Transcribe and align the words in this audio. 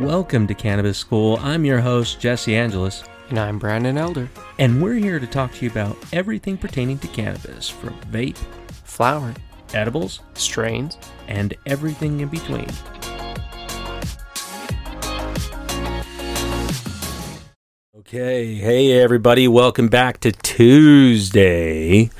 Welcome 0.00 0.46
to 0.48 0.54
Cannabis 0.54 0.98
School. 0.98 1.38
I'm 1.40 1.64
your 1.64 1.80
host, 1.80 2.20
Jesse 2.20 2.54
Angelus, 2.54 3.02
And 3.30 3.38
I'm 3.38 3.58
Brandon 3.58 3.96
Elder. 3.96 4.28
and 4.58 4.82
we're 4.82 4.94
here 4.94 5.18
to 5.18 5.26
talk 5.26 5.52
to 5.54 5.64
you 5.64 5.70
about 5.70 5.96
everything 6.12 6.58
pertaining 6.58 6.98
to 6.98 7.08
cannabis 7.08 7.68
from 7.68 7.94
vape, 8.10 8.36
Flower, 8.84 9.32
edibles, 9.74 10.20
strains. 10.34 10.98
and 11.28 11.54
everything 11.66 12.20
in 12.20 12.28
between. 12.28 12.66
Okay, 17.98 18.54
hey 18.54 18.92
everybody, 19.00 19.48
welcome 19.48 19.88
back 19.88 20.20
to 20.20 20.30
Tuesday. 20.32 22.10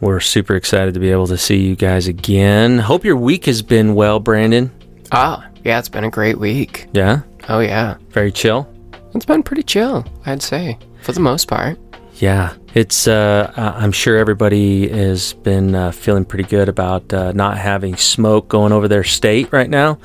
We're 0.00 0.20
super 0.20 0.54
excited 0.56 0.94
to 0.94 1.00
be 1.00 1.10
able 1.10 1.26
to 1.26 1.36
see 1.36 1.58
you 1.58 1.76
guys 1.76 2.06
again. 2.06 2.78
Hope 2.78 3.04
your 3.04 3.16
week 3.16 3.44
has 3.46 3.60
been 3.62 3.94
well, 3.94 4.20
Brandon. 4.20 4.70
Ah, 5.12 5.46
yeah, 5.64 5.78
it's 5.78 5.88
been 5.88 6.04
a 6.04 6.10
great 6.10 6.38
week. 6.38 6.86
Yeah, 6.92 7.20
Oh, 7.48 7.60
yeah. 7.60 7.96
very 8.10 8.30
chill. 8.32 8.68
It's 9.14 9.24
been 9.24 9.42
pretty 9.42 9.62
chill, 9.62 10.04
I'd 10.26 10.42
say, 10.42 10.78
for 11.02 11.12
the 11.12 11.20
most 11.20 11.48
part. 11.48 11.78
Yeah, 12.16 12.54
it's. 12.74 13.06
Uh, 13.08 13.52
I- 13.56 13.82
I'm 13.82 13.92
sure 13.92 14.16
everybody 14.18 14.88
has 14.88 15.32
been 15.34 15.74
uh, 15.74 15.92
feeling 15.92 16.24
pretty 16.24 16.44
good 16.44 16.68
about 16.68 17.12
uh, 17.12 17.32
not 17.32 17.56
having 17.58 17.96
smoke 17.96 18.48
going 18.48 18.72
over 18.72 18.88
their 18.88 19.04
state 19.04 19.52
right 19.52 19.70
now. 19.70 19.98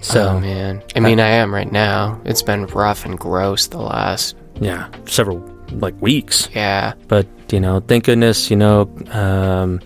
So 0.00 0.28
oh, 0.28 0.40
man. 0.40 0.82
I 0.96 1.00
mean, 1.00 1.20
I 1.20 1.28
am 1.28 1.52
right 1.54 1.70
now. 1.70 2.20
It's 2.24 2.42
been 2.42 2.66
rough 2.66 3.04
and 3.04 3.18
gross 3.18 3.66
the 3.66 3.78
last. 3.80 4.34
yeah, 4.60 4.88
several 5.06 5.38
like 5.72 6.00
weeks. 6.00 6.48
Yeah. 6.54 6.94
But 7.08 7.26
you 7.52 7.60
know, 7.60 7.80
thank 7.80 8.04
goodness. 8.04 8.50
You 8.50 8.56
know, 8.56 8.90
um, 9.10 9.80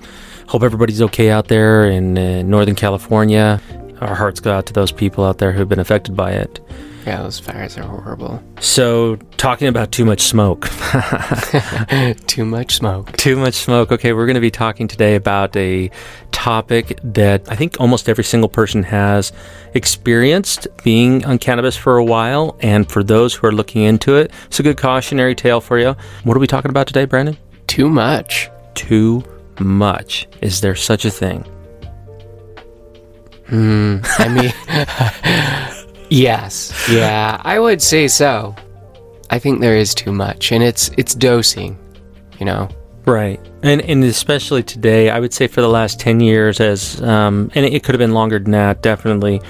hope 0.46 0.62
everybody's 0.62 1.02
okay 1.02 1.30
out 1.30 1.48
there 1.48 1.86
in 1.86 2.16
uh, 2.16 2.42
Northern 2.42 2.74
California. 2.76 3.60
Our 4.02 4.16
hearts 4.16 4.41
go 4.41 4.52
out 4.52 4.66
to 4.66 4.73
those 4.73 4.91
people 4.91 5.24
out 5.24 5.38
there 5.38 5.52
who've 5.52 5.69
been 5.69 5.79
affected 5.79 6.16
by 6.16 6.33
it. 6.33 6.60
Yeah, 7.07 7.23
those 7.23 7.38
fires 7.38 7.76
are 7.79 7.82
horrible. 7.82 8.43
So, 8.60 9.16
talking 9.37 9.68
about 9.68 9.93
too 9.93 10.04
much 10.04 10.21
smoke. 10.21 10.68
Too 12.26 12.45
much 12.45 12.76
smoke. 12.76 13.16
Too 13.16 13.37
much 13.37 13.54
smoke. 13.54 13.91
Okay, 13.91 14.13
we're 14.13 14.26
going 14.26 14.35
to 14.35 14.41
be 14.41 14.51
talking 14.51 14.87
today 14.88 15.16
about 15.16 15.57
a 15.57 15.91
topic 16.30 16.99
that 17.02 17.51
I 17.51 17.57
think 17.57 17.80
almost 17.80 18.09
every 18.09 18.24
single 18.24 18.49
person 18.49 18.82
has 18.85 19.32
experienced 19.74 20.69
being 20.85 21.24
on 21.24 21.38
cannabis 21.38 21.76
for 21.76 21.96
a 21.96 22.04
while. 22.04 22.57
And 22.60 22.91
for 22.91 23.02
those 23.02 23.35
who 23.35 23.46
are 23.46 23.52
looking 23.52 23.82
into 23.82 24.16
it, 24.16 24.32
it's 24.46 24.60
a 24.60 24.63
good 24.63 24.76
cautionary 24.79 25.35
tale 25.35 25.60
for 25.60 25.79
you. 25.79 25.96
What 26.24 26.37
are 26.37 26.41
we 26.41 26.46
talking 26.46 26.71
about 26.71 26.87
today, 26.87 27.04
Brandon? 27.04 27.37
Too 27.66 27.88
much. 27.88 28.48
Too 28.74 29.24
much. 29.59 30.29
Is 30.41 30.60
there 30.60 30.76
such 30.76 31.04
a 31.04 31.10
thing? 31.10 31.45
Hmm. 33.52 33.98
I 34.16 34.28
mean, 34.28 36.06
yes. 36.10 36.72
Yeah, 36.90 37.38
I 37.45 37.58
would 37.58 37.82
say 37.82 38.08
so. 38.08 38.56
I 39.28 39.38
think 39.38 39.60
there 39.60 39.76
is 39.76 39.95
too 39.95 40.10
much, 40.10 40.52
and 40.52 40.62
it's 40.62 40.90
it's 40.96 41.14
dosing, 41.14 41.78
you 42.40 42.46
know? 42.46 42.70
Right. 43.04 43.38
And, 43.62 43.82
and 43.82 44.04
especially 44.04 44.62
today, 44.62 45.10
I 45.10 45.20
would 45.20 45.34
say 45.34 45.48
for 45.48 45.60
the 45.60 45.68
last 45.68 46.00
10 46.00 46.20
years, 46.20 46.60
as, 46.60 47.02
um, 47.02 47.50
and 47.54 47.66
it 47.66 47.82
could 47.84 47.95
have 47.95 47.98
been 47.98 48.14
longer 48.14 48.38
than 48.38 48.52
that, 48.52 48.80
definitely, 48.80 49.42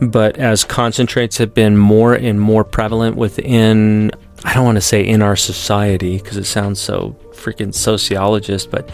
but 0.00 0.36
as 0.36 0.62
concentrates 0.62 1.38
have 1.38 1.52
been 1.52 1.76
more 1.76 2.14
and 2.14 2.40
more 2.40 2.64
prevalent 2.64 3.16
within, 3.16 4.12
I 4.44 4.54
don't 4.54 4.64
want 4.64 4.76
to 4.76 4.82
say 4.82 5.04
in 5.04 5.22
our 5.22 5.36
society 5.36 6.18
because 6.18 6.36
it 6.36 6.44
sounds 6.44 6.80
so 6.80 7.16
freaking 7.32 7.74
sociologist, 7.74 8.70
but 8.70 8.90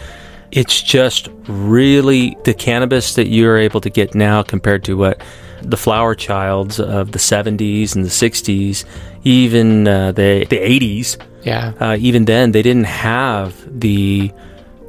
it's 0.55 0.81
just 0.81 1.27
really 1.47 2.35
the 2.45 2.53
cannabis 2.53 3.15
that 3.15 3.27
you're 3.27 3.57
able 3.57 3.81
to 3.81 3.89
get 3.89 4.15
now 4.15 4.41
compared 4.41 4.83
to 4.85 4.95
what 4.95 5.21
the 5.61 5.77
flower 5.77 6.15
childs 6.15 6.79
of 6.79 7.11
the 7.11 7.19
70s 7.19 7.95
and 7.95 8.05
the 8.05 8.09
60s, 8.09 8.85
even 9.23 9.87
uh, 9.87 10.11
the, 10.13 10.45
the 10.49 10.57
80s 10.57 11.17
Yeah. 11.43 11.73
uh, 11.79 11.97
even 11.99 12.25
then 12.25 12.51
they 12.51 12.61
didn't 12.61 12.85
have 12.85 13.53
the 13.79 14.31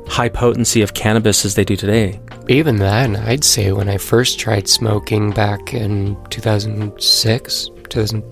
high 0.06 0.28
potency 0.28 0.82
of 0.82 0.94
cannabis 0.94 1.44
as 1.44 1.56
they 1.56 1.64
do 1.64 1.76
today. 1.76 2.20
Even 2.48 2.76
then, 2.76 3.16
I'd 3.16 3.42
say 3.42 3.72
when 3.72 3.88
I 3.88 3.96
first 3.98 4.38
tried 4.38 4.68
smoking 4.68 5.32
back 5.32 5.74
in 5.74 6.16
2006, 6.30 7.70
2000, 7.88 8.22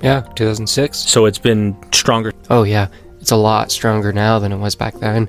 yeah, 0.00 0.20
2006. 0.34 0.98
So 0.98 1.26
it's 1.26 1.38
been 1.38 1.76
stronger. 1.92 2.32
Oh 2.48 2.62
yeah, 2.62 2.88
it's 3.20 3.32
a 3.32 3.36
lot 3.36 3.70
stronger 3.70 4.14
now 4.14 4.38
than 4.38 4.50
it 4.50 4.56
was 4.56 4.74
back 4.74 4.94
then. 5.00 5.28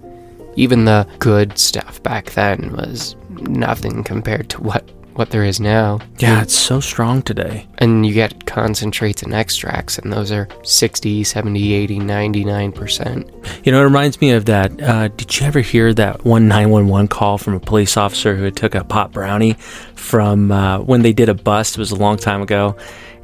Even 0.56 0.86
the 0.86 1.08
good 1.20 1.58
stuff 1.58 2.02
back 2.04 2.32
then 2.32 2.74
was 2.76 3.16
nothing 3.30 4.04
compared 4.04 4.50
to 4.50 4.62
what 4.62 4.90
what 5.16 5.30
there 5.30 5.44
is 5.44 5.60
now. 5.60 6.00
Yeah, 6.20 6.42
it's 6.42 6.54
so 6.54 6.82
strong 6.82 7.22
today. 7.22 7.68
And 7.78 8.06
you 8.06 8.14
get 8.14 8.46
concentrates 8.46 9.24
and 9.24 9.34
extracts 9.34 9.98
and 9.98 10.12
those 10.12 10.32
are 10.32 10.48
60, 10.64 11.24
70, 11.24 11.74
80, 11.74 12.00
99%. 12.00 13.66
You 13.66 13.72
know, 13.72 13.80
it 13.80 13.86
reminds 13.86 14.20
me 14.20 14.32
of 14.32 14.46
that. 14.46 14.82
Uh, 14.82 15.08
did 15.10 15.40
you 15.40 15.48
ever 15.48 15.62
hear 15.62 15.94
that 15.94 16.26
one 16.26 16.48
911 16.48 17.08
call 17.08 17.38
from 17.38 17.54
a 17.54 17.60
police 17.60 17.96
officer 17.96 18.36
who 18.36 18.44
had 18.44 18.58
took 18.58 18.76
a 18.76 18.84
pot 18.84 19.14
brownie 19.14 19.54
from 19.96 20.52
uh, 20.52 20.80
when 20.80 21.02
they 21.02 21.14
did 21.14 21.30
a 21.30 21.34
bust? 21.34 21.76
It 21.76 21.80
was 21.80 21.92
a 21.92 21.96
long 21.96 22.18
time 22.18 22.42
ago. 22.42 22.76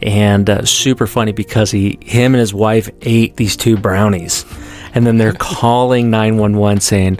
And 0.01 0.49
uh, 0.49 0.65
super 0.65 1.07
funny 1.07 1.31
because 1.31 1.71
he, 1.71 1.99
him 2.01 2.33
and 2.33 2.39
his 2.39 2.53
wife 2.53 2.89
ate 3.01 3.35
these 3.35 3.57
two 3.57 3.77
brownies. 3.77 4.45
And 4.93 5.05
then 5.05 5.17
they're 5.17 5.33
calling 5.33 6.09
911 6.09 6.81
saying, 6.81 7.19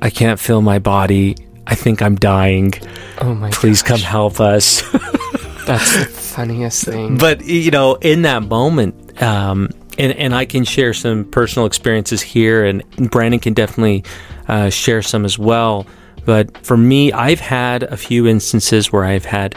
I 0.00 0.10
can't 0.10 0.40
feel 0.40 0.62
my 0.62 0.78
body. 0.78 1.36
I 1.66 1.74
think 1.76 2.02
I'm 2.02 2.16
dying. 2.16 2.74
Oh 3.20 3.34
my 3.34 3.50
Please 3.50 3.82
come 3.82 4.00
help 4.00 4.40
us. 4.40 4.82
That's 5.66 5.96
the 5.96 6.04
funniest 6.06 6.84
thing. 6.84 7.18
but 7.18 7.44
you 7.44 7.70
know, 7.70 7.94
in 7.94 8.22
that 8.22 8.42
moment, 8.42 9.22
um, 9.22 9.70
and 9.96 10.12
and 10.12 10.34
I 10.34 10.44
can 10.44 10.64
share 10.64 10.92
some 10.92 11.24
personal 11.24 11.66
experiences 11.66 12.20
here, 12.20 12.64
and 12.64 12.82
Brandon 13.10 13.38
can 13.38 13.54
definitely 13.54 14.04
uh, 14.48 14.70
share 14.70 15.02
some 15.02 15.24
as 15.24 15.38
well. 15.38 15.86
But 16.24 16.58
for 16.58 16.76
me, 16.76 17.12
I've 17.12 17.40
had 17.40 17.84
a 17.84 17.96
few 17.96 18.26
instances 18.26 18.92
where 18.92 19.04
I've 19.04 19.24
had 19.24 19.54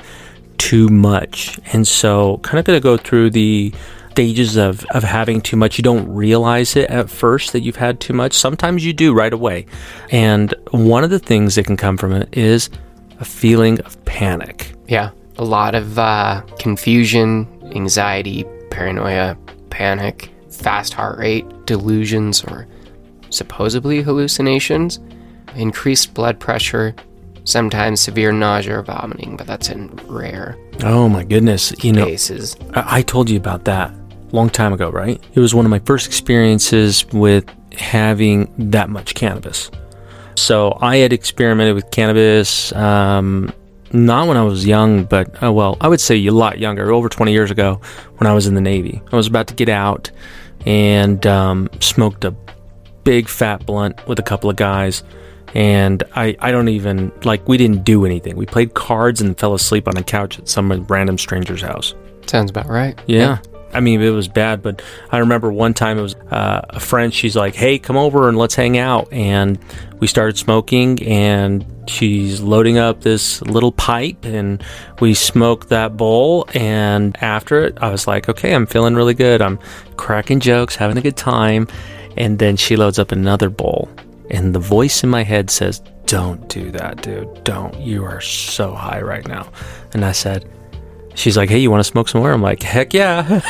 too 0.57 0.89
much, 0.89 1.59
and 1.73 1.87
so 1.87 2.37
kind 2.43 2.59
of 2.59 2.65
going 2.65 2.77
to 2.77 2.83
go 2.83 2.97
through 2.97 3.31
the 3.31 3.73
stages 4.15 4.55
of, 4.55 4.85
of 4.91 5.03
having 5.03 5.41
too 5.41 5.57
much. 5.57 5.77
You 5.77 5.83
don't 5.83 6.07
realize 6.07 6.77
it 6.77 6.89
at 6.89 7.09
first 7.09 7.51
that 7.51 7.63
you've 7.63 7.75
had 7.75 7.99
too 7.99 8.13
much. 8.13 8.31
Sometimes 8.31 8.85
you 8.85 8.93
do 8.93 9.13
right 9.13 9.33
away. 9.33 9.65
And 10.09 10.53
one 10.71 11.03
of 11.03 11.09
the 11.09 11.19
things 11.19 11.55
that 11.55 11.65
can 11.65 11.75
come 11.75 11.97
from 11.97 12.13
it 12.13 12.29
is 12.31 12.69
a 13.19 13.25
feeling 13.25 13.81
of 13.81 14.03
panic. 14.05 14.73
Yeah, 14.87 15.11
a 15.37 15.43
lot 15.43 15.75
of 15.75 15.99
uh, 15.99 16.43
confusion, 16.59 17.45
anxiety, 17.75 18.45
paranoia, 18.71 19.37
panic, 19.69 20.31
fast 20.49 20.93
heart 20.93 21.19
rate, 21.19 21.45
delusions, 21.65 22.41
or 22.45 22.67
supposedly 23.31 24.01
hallucinations, 24.01 24.97
increased 25.55 26.13
blood 26.13 26.39
pressure, 26.39 26.95
sometimes 27.43 27.99
severe 27.99 28.31
nausea 28.31 28.79
or 28.79 28.81
vomiting, 28.81 29.35
but 29.35 29.45
that's 29.45 29.67
in 29.67 29.93
rare 30.07 30.57
Oh 30.83 31.07
my 31.07 31.23
goodness. 31.23 31.73
You 31.83 31.93
know, 31.93 32.05
cases. 32.05 32.57
I, 32.73 32.97
I 32.97 33.01
told 33.01 33.29
you 33.29 33.37
about 33.37 33.65
that 33.65 33.93
long 34.31 34.49
time 34.49 34.73
ago, 34.73 34.89
right? 34.89 35.21
It 35.33 35.39
was 35.39 35.53
one 35.53 35.65
of 35.65 35.69
my 35.69 35.79
first 35.79 36.07
experiences 36.07 37.05
with 37.11 37.45
having 37.73 38.53
that 38.71 38.89
much 38.89 39.15
cannabis. 39.15 39.71
So 40.35 40.77
I 40.81 40.97
had 40.97 41.13
experimented 41.13 41.75
with 41.75 41.89
cannabis, 41.91 42.73
um, 42.73 43.53
not 43.93 44.27
when 44.27 44.37
I 44.37 44.43
was 44.43 44.65
young, 44.65 45.05
but 45.05 45.41
uh, 45.41 45.51
well, 45.51 45.77
I 45.79 45.87
would 45.87 46.01
say 46.01 46.23
a 46.25 46.31
lot 46.31 46.59
younger, 46.59 46.91
over 46.91 47.07
20 47.07 47.31
years 47.31 47.51
ago 47.51 47.79
when 48.17 48.27
I 48.27 48.33
was 48.33 48.47
in 48.47 48.55
the 48.55 48.61
Navy. 48.61 49.01
I 49.11 49.15
was 49.15 49.27
about 49.27 49.47
to 49.47 49.53
get 49.53 49.69
out 49.69 50.11
and 50.65 51.25
um, 51.25 51.69
smoked 51.79 52.25
a 52.25 52.35
big 53.03 53.29
fat 53.29 53.65
blunt 53.65 54.05
with 54.07 54.19
a 54.19 54.23
couple 54.23 54.49
of 54.49 54.55
guys. 54.55 55.03
And 55.53 56.03
I, 56.15 56.35
I 56.39 56.51
don't 56.51 56.67
even, 56.67 57.13
like, 57.23 57.47
we 57.47 57.55
didn't 57.55 57.85
do 57.85 58.05
anything. 58.05 58.35
We 58.35 58.45
played 58.45 58.73
cards 58.73 59.21
and 59.21 59.37
fell 59.39 59.53
asleep 59.53 59.87
on 59.87 59.95
a 59.95 60.03
couch 60.03 60.37
at 60.37 60.49
some 60.49 60.69
random 60.87 61.17
stranger's 61.17 61.61
house. 61.61 61.95
Sounds 62.25 62.49
about 62.49 62.67
right. 62.67 62.99
Yeah. 63.05 63.37
I 63.75 63.81
mean, 63.81 64.01
it 64.01 64.09
was 64.09 64.27
bad, 64.27 64.61
but 64.61 64.81
I 65.11 65.17
remember 65.17 65.51
one 65.51 65.73
time 65.73 65.97
it 65.99 66.01
was 66.01 66.15
uh, 66.31 66.61
a 66.69 66.79
friend. 66.79 67.13
She's 67.13 67.35
like, 67.35 67.55
"Hey, 67.55 67.77
come 67.77 67.97
over 67.97 68.29
and 68.29 68.37
let's 68.37 68.55
hang 68.55 68.77
out." 68.77 69.11
And 69.11 69.59
we 69.99 70.07
started 70.07 70.37
smoking, 70.37 71.03
and 71.03 71.65
she's 71.87 72.41
loading 72.41 72.77
up 72.77 73.01
this 73.01 73.41
little 73.41 73.71
pipe, 73.71 74.23
and 74.23 74.63
we 75.01 75.13
smoked 75.13 75.69
that 75.69 75.97
bowl. 75.97 76.47
And 76.53 77.17
after 77.21 77.63
it, 77.63 77.77
I 77.81 77.89
was 77.91 78.07
like, 78.07 78.29
"Okay, 78.29 78.55
I'm 78.55 78.65
feeling 78.65 78.95
really 78.95 79.13
good. 79.13 79.41
I'm 79.41 79.59
cracking 79.97 80.39
jokes, 80.39 80.75
having 80.75 80.97
a 80.97 81.01
good 81.01 81.17
time." 81.17 81.67
And 82.17 82.39
then 82.39 82.55
she 82.55 82.77
loads 82.77 82.97
up 82.97 83.11
another 83.11 83.49
bowl, 83.49 83.89
and 84.31 84.55
the 84.55 84.59
voice 84.59 85.03
in 85.03 85.09
my 85.09 85.23
head 85.23 85.49
says, 85.49 85.81
"Don't 86.05 86.47
do 86.47 86.71
that, 86.71 87.01
dude. 87.01 87.43
Don't. 87.43 87.75
You 87.79 88.05
are 88.05 88.21
so 88.21 88.73
high 88.73 89.01
right 89.01 89.27
now." 89.27 89.49
And 89.93 90.05
I 90.05 90.13
said. 90.13 90.49
She's 91.15 91.37
like, 91.37 91.49
"Hey, 91.49 91.59
you 91.59 91.71
want 91.71 91.79
to 91.79 91.89
smoke 91.89 92.09
some 92.09 92.21
more?" 92.21 92.31
I'm 92.31 92.41
like, 92.41 92.61
"Heck 92.61 92.93
yeah!" 92.93 93.41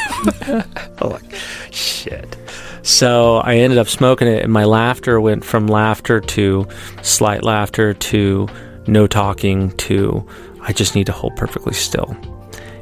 I'm 1.02 1.10
like, 1.10 1.36
"Shit." 1.72 2.38
So 2.84 3.38
I 3.38 3.56
ended 3.56 3.80
up 3.80 3.88
smoking 3.88 4.28
it, 4.28 4.44
and 4.44 4.54
my 4.54 4.64
laughter 4.64 5.20
went 5.20 5.44
from 5.44 5.68
laughter 5.68 6.22
to 6.22 6.68
slight 7.02 7.44
laughter 7.44 7.94
to 7.94 8.48
no 8.88 9.08
talking 9.08 9.72
to 9.78 10.26
I 10.66 10.74
just 10.74 10.96
need 10.96 11.06
to 11.06 11.12
hold 11.12 11.36
perfectly 11.36 11.74
still. 11.74 12.18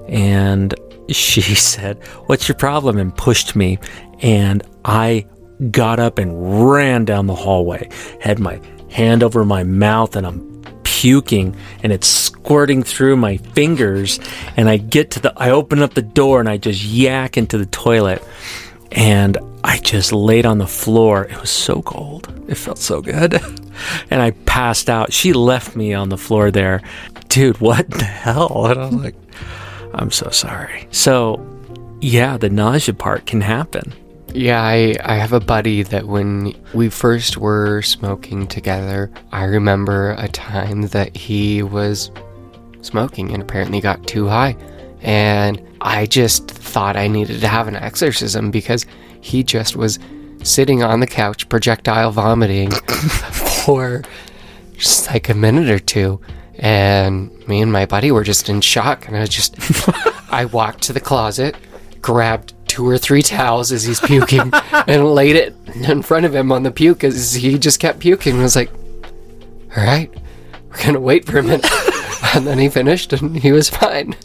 And 0.07 0.73
she 1.09 1.41
said, 1.55 2.03
What's 2.25 2.47
your 2.47 2.55
problem? 2.55 2.97
and 2.97 3.15
pushed 3.15 3.55
me. 3.55 3.77
And 4.19 4.63
I 4.85 5.25
got 5.69 5.99
up 5.99 6.17
and 6.17 6.71
ran 6.71 7.05
down 7.05 7.27
the 7.27 7.35
hallway, 7.35 7.89
had 8.21 8.39
my 8.39 8.59
hand 8.89 9.21
over 9.21 9.43
my 9.43 9.63
mouth, 9.63 10.15
and 10.15 10.25
I'm 10.25 10.52
puking 10.83 11.55
and 11.81 11.91
it's 11.91 12.07
squirting 12.07 12.83
through 12.83 13.17
my 13.17 13.37
fingers. 13.37 14.19
And 14.55 14.69
I 14.69 14.77
get 14.77 15.11
to 15.11 15.19
the, 15.19 15.33
I 15.35 15.49
open 15.49 15.81
up 15.81 15.93
the 15.93 16.01
door 16.01 16.39
and 16.39 16.47
I 16.47 16.57
just 16.57 16.83
yak 16.83 17.37
into 17.37 17.57
the 17.57 17.65
toilet. 17.65 18.23
And 18.91 19.37
I 19.63 19.77
just 19.79 20.11
laid 20.13 20.45
on 20.45 20.59
the 20.59 20.67
floor. 20.67 21.25
It 21.25 21.39
was 21.39 21.49
so 21.49 21.81
cold. 21.81 22.31
It 22.47 22.55
felt 22.55 22.77
so 22.77 23.01
good. 23.01 23.33
and 24.09 24.21
I 24.21 24.31
passed 24.45 24.89
out. 24.89 25.11
She 25.11 25.33
left 25.33 25.75
me 25.75 25.93
on 25.93 26.09
the 26.09 26.17
floor 26.17 26.51
there. 26.51 26.81
Dude, 27.27 27.59
what 27.59 27.89
the 27.89 28.05
hell? 28.05 28.67
And 28.67 28.79
I'm 28.79 29.03
like, 29.03 29.15
I'm 29.93 30.11
so 30.11 30.29
sorry. 30.29 30.87
So, 30.91 31.45
yeah, 32.01 32.37
the 32.37 32.49
nausea 32.49 32.93
part 32.93 33.25
can 33.25 33.41
happen. 33.41 33.93
Yeah, 34.33 34.63
I, 34.63 34.95
I 35.03 35.15
have 35.15 35.31
a 35.31 35.39
buddy 35.39 35.83
that 35.83 36.07
when 36.07 36.55
we 36.73 36.89
first 36.89 37.37
were 37.37 37.83
smoking 37.83 38.47
together, 38.47 39.11
I 39.31 39.43
remember 39.43 40.15
a 40.17 40.27
time 40.27 40.87
that 40.87 41.15
he 41.15 41.61
was 41.61 42.09
smoking 42.81 43.31
and 43.31 43.43
apparently 43.43 43.79
got 43.79 44.07
too 44.07 44.27
high. 44.27 44.57
And 45.01 45.61
I 45.81 46.07
just 46.07 46.49
thought 46.49 46.97
I 46.97 47.07
needed 47.07 47.41
to 47.41 47.47
have 47.47 47.67
an 47.67 47.75
exorcism 47.75 48.49
because 48.49 48.87
he 49.21 49.43
just 49.43 49.75
was 49.75 49.99
sitting 50.41 50.81
on 50.81 50.99
the 50.99 51.07
couch, 51.07 51.47
projectile 51.47 52.09
vomiting 52.09 52.71
for 53.65 54.01
just 54.75 55.07
like 55.11 55.29
a 55.29 55.35
minute 55.35 55.69
or 55.69 55.79
two. 55.79 56.19
And 56.55 57.47
me 57.47 57.61
and 57.61 57.71
my 57.71 57.85
buddy 57.85 58.11
were 58.11 58.23
just 58.23 58.49
in 58.49 58.61
shock. 58.61 59.07
And 59.07 59.15
I 59.15 59.25
just, 59.27 59.55
I 60.31 60.45
walked 60.45 60.81
to 60.83 60.93
the 60.93 60.99
closet, 60.99 61.55
grabbed 62.01 62.53
two 62.73 62.89
or 62.89 62.97
three 62.97 63.21
towels 63.21 63.71
as 63.71 63.83
he's 63.83 63.99
puking 63.99 64.49
and 64.87 65.05
laid 65.13 65.35
it 65.35 65.55
in 65.75 66.01
front 66.01 66.25
of 66.25 66.33
him 66.33 66.51
on 66.51 66.63
the 66.63 66.71
puke 66.71 67.03
as 67.03 67.35
he 67.35 67.59
just 67.59 67.79
kept 67.79 67.99
puking. 67.99 68.39
I 68.39 68.41
was 68.41 68.55
like, 68.55 68.71
all 69.77 69.83
right, 69.83 70.11
we're 70.71 70.81
going 70.81 70.95
to 70.95 70.99
wait 70.99 71.23
for 71.23 71.37
a 71.37 71.43
minute. 71.43 71.67
and 72.33 72.47
then 72.47 72.57
he 72.57 72.69
finished 72.69 73.13
and 73.13 73.35
he 73.35 73.51
was 73.51 73.69
fine. 73.69 74.15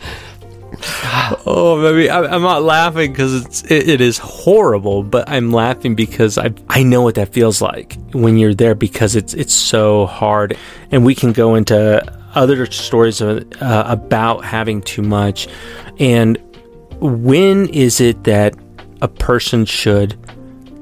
oh, 1.44 1.78
maybe 1.82 2.10
I'm 2.10 2.40
not 2.40 2.62
laughing 2.62 3.12
because 3.12 3.44
it's 3.44 3.64
it, 3.64 3.86
it 3.86 4.00
is 4.00 4.16
horrible, 4.16 5.02
but 5.02 5.28
I'm 5.28 5.50
laughing 5.50 5.94
because 5.94 6.38
I 6.38 6.54
I 6.70 6.84
know 6.84 7.02
what 7.02 7.16
that 7.16 7.34
feels 7.34 7.60
like 7.60 7.98
when 8.12 8.38
you're 8.38 8.54
there 8.54 8.74
because 8.74 9.16
it's 9.16 9.34
it's 9.34 9.52
so 9.52 10.06
hard, 10.06 10.56
and 10.90 11.04
we 11.04 11.14
can 11.14 11.32
go 11.32 11.54
into 11.54 12.02
other 12.34 12.66
stories 12.66 13.20
of, 13.20 13.44
uh, 13.60 13.84
about 13.88 14.44
having 14.44 14.80
too 14.82 15.02
much, 15.02 15.48
and 15.98 16.38
when 17.00 17.68
is 17.68 18.00
it 18.00 18.24
that 18.24 18.54
a 19.00 19.08
person 19.08 19.64
should 19.64 20.18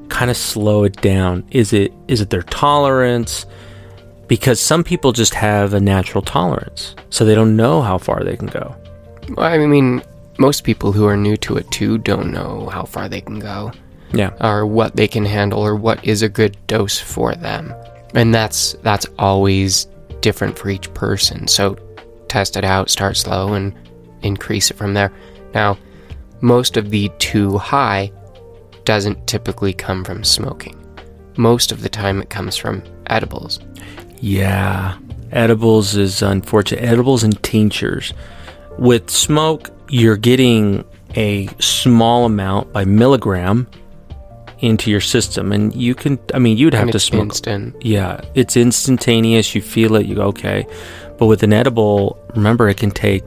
kind 0.09 0.31
of 0.31 0.37
slow 0.37 0.83
it 0.83 1.01
down? 1.01 1.45
Is 1.51 1.73
it 1.73 1.93
is 2.07 2.21
it 2.21 2.29
their 2.29 2.43
tolerance? 2.43 3.45
Because 4.27 4.59
some 4.59 4.83
people 4.83 5.13
just 5.13 5.33
have 5.33 5.73
a 5.73 5.79
natural 5.79 6.21
tolerance, 6.21 6.95
so 7.09 7.23
they 7.23 7.35
don't 7.35 7.55
know 7.55 7.81
how 7.81 7.97
far 7.97 8.23
they 8.23 8.35
can 8.35 8.47
go. 8.47 8.75
Well, 9.35 9.45
I 9.45 9.65
mean, 9.65 10.01
most 10.37 10.63
people 10.63 10.91
who 10.91 11.05
are 11.05 11.17
new 11.17 11.37
to 11.37 11.57
it 11.57 11.69
too 11.71 11.97
don't 11.97 12.31
know 12.31 12.67
how 12.67 12.83
far 12.83 13.07
they 13.07 13.21
can 13.21 13.39
go. 13.39 13.71
Yeah. 14.13 14.31
Or 14.39 14.65
what 14.65 14.95
they 14.95 15.07
can 15.07 15.25
handle 15.25 15.59
or 15.59 15.75
what 15.75 16.03
is 16.05 16.21
a 16.21 16.29
good 16.29 16.57
dose 16.67 16.99
for 16.99 17.35
them. 17.35 17.73
And 18.13 18.33
that's 18.33 18.73
that's 18.83 19.05
always 19.19 19.87
different 20.21 20.57
for 20.57 20.69
each 20.69 20.93
person. 20.93 21.47
So 21.47 21.77
test 22.27 22.57
it 22.57 22.63
out, 22.63 22.89
start 22.89 23.17
slow 23.17 23.53
and 23.53 23.73
increase 24.21 24.71
it 24.71 24.77
from 24.77 24.93
there. 24.93 25.11
Now, 25.53 25.77
most 26.41 26.77
of 26.77 26.89
the 26.89 27.09
too 27.19 27.57
high 27.57 28.11
doesn't 28.85 29.27
typically 29.27 29.73
come 29.73 30.03
from 30.03 30.23
smoking. 30.23 30.75
Most 31.37 31.71
of 31.71 31.81
the 31.81 31.89
time 31.89 32.21
it 32.21 32.29
comes 32.29 32.55
from 32.55 32.81
edibles. 33.07 33.59
Yeah. 34.19 34.97
Edibles 35.31 35.95
is 35.95 36.21
unfortunate. 36.21 36.83
Edibles 36.83 37.23
and 37.23 37.41
tinctures 37.43 38.13
with 38.77 39.09
smoke, 39.09 39.69
you're 39.89 40.17
getting 40.17 40.85
a 41.15 41.47
small 41.59 42.25
amount 42.25 42.71
by 42.73 42.85
milligram 42.85 43.67
into 44.59 44.89
your 44.89 45.01
system, 45.01 45.51
and 45.51 45.75
you 45.75 45.93
can. 45.93 46.17
I 46.33 46.39
mean, 46.39 46.57
you'd 46.57 46.73
have 46.73 46.83
And 46.83 46.91
to 46.93 46.99
smoke. 46.99 47.23
instant. 47.23 47.75
Yeah, 47.83 48.21
it's 48.33 48.57
instantaneous. 48.57 49.53
You 49.53 49.61
feel 49.61 49.95
it. 49.95 50.05
You 50.07 50.15
go 50.15 50.23
okay, 50.27 50.65
but 51.17 51.27
with 51.27 51.43
an 51.43 51.53
edible, 51.53 52.17
remember 52.35 52.67
it 52.69 52.77
can 52.77 52.89
take 52.91 53.23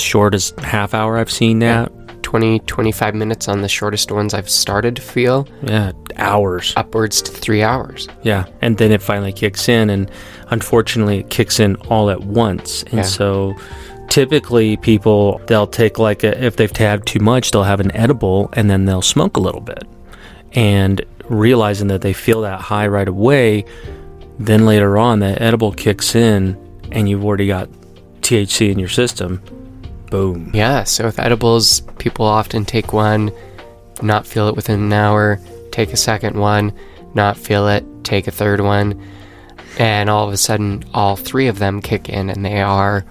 short 0.00 0.34
as 0.34 0.52
half 0.58 0.94
hour. 0.94 1.16
I've 1.18 1.30
seen 1.30 1.58
that. 1.60 1.90
20, 2.22 2.58
25 2.60 3.14
minutes 3.14 3.48
on 3.48 3.62
the 3.62 3.68
shortest 3.68 4.12
ones 4.12 4.34
I've 4.34 4.50
started 4.50 4.96
to 4.96 5.02
feel, 5.02 5.48
Yeah, 5.62 5.92
hours. 6.16 6.74
upwards 6.76 7.22
to 7.22 7.32
three 7.32 7.62
hours. 7.62 8.06
Yeah, 8.22 8.44
and 8.60 8.76
then 8.76 8.92
it 8.92 9.00
finally 9.00 9.32
kicks 9.32 9.66
in, 9.68 9.88
and 9.88 10.10
unfortunately, 10.50 11.20
it 11.20 11.30
kicks 11.30 11.58
in 11.58 11.76
all 11.88 12.10
at 12.10 12.20
once. 12.24 12.82
And 12.84 12.94
Yeah. 12.98 13.02
so, 13.04 13.54
typically, 14.10 14.76
people 14.76 15.40
they'll 15.46 15.66
take 15.66 15.98
like 15.98 16.22
a, 16.22 16.44
if 16.44 16.56
they've 16.56 16.76
had 16.76 17.06
too 17.06 17.20
much, 17.20 17.50
they'll 17.50 17.62
have 17.62 17.80
an 17.80 17.94
edible, 17.96 18.50
and 18.52 18.68
then 18.68 18.84
they'll 18.84 19.00
smoke 19.00 19.38
a 19.38 19.40
little 19.40 19.62
bit, 19.62 19.84
and 20.52 21.00
realizing 21.30 21.88
that 21.88 22.02
they 22.02 22.12
feel 22.12 22.42
that 22.42 22.60
high 22.60 22.88
right 22.88 23.08
away, 23.08 23.64
then 24.38 24.66
later 24.66 24.98
on, 24.98 25.20
that 25.20 25.40
edible 25.40 25.72
kicks 25.72 26.14
in, 26.14 26.58
and 26.92 27.08
you've 27.08 27.24
already 27.24 27.46
got 27.46 27.70
THC 28.20 28.70
in 28.70 28.78
your 28.78 28.88
system. 28.90 29.40
Boom. 30.10 30.50
Yeah, 30.54 30.84
so 30.84 31.04
with 31.04 31.18
edibles, 31.18 31.80
people 31.98 32.24
often 32.24 32.64
take 32.64 32.92
one, 32.92 33.30
not 34.02 34.26
feel 34.26 34.48
it 34.48 34.56
within 34.56 34.80
an 34.80 34.92
hour, 34.92 35.38
take 35.70 35.92
a 35.92 35.96
second 35.96 36.38
one, 36.38 36.72
not 37.14 37.36
feel 37.36 37.68
it, 37.68 37.84
take 38.04 38.26
a 38.26 38.30
third 38.32 38.60
one, 38.60 39.00
and 39.78 40.08
all 40.08 40.26
of 40.26 40.32
a 40.32 40.36
sudden, 40.36 40.84
all 40.94 41.16
three 41.16 41.46
of 41.46 41.58
them 41.58 41.80
kick 41.80 42.08
in 42.08 42.30
and 42.30 42.44
they 42.44 42.60
are 42.60 43.04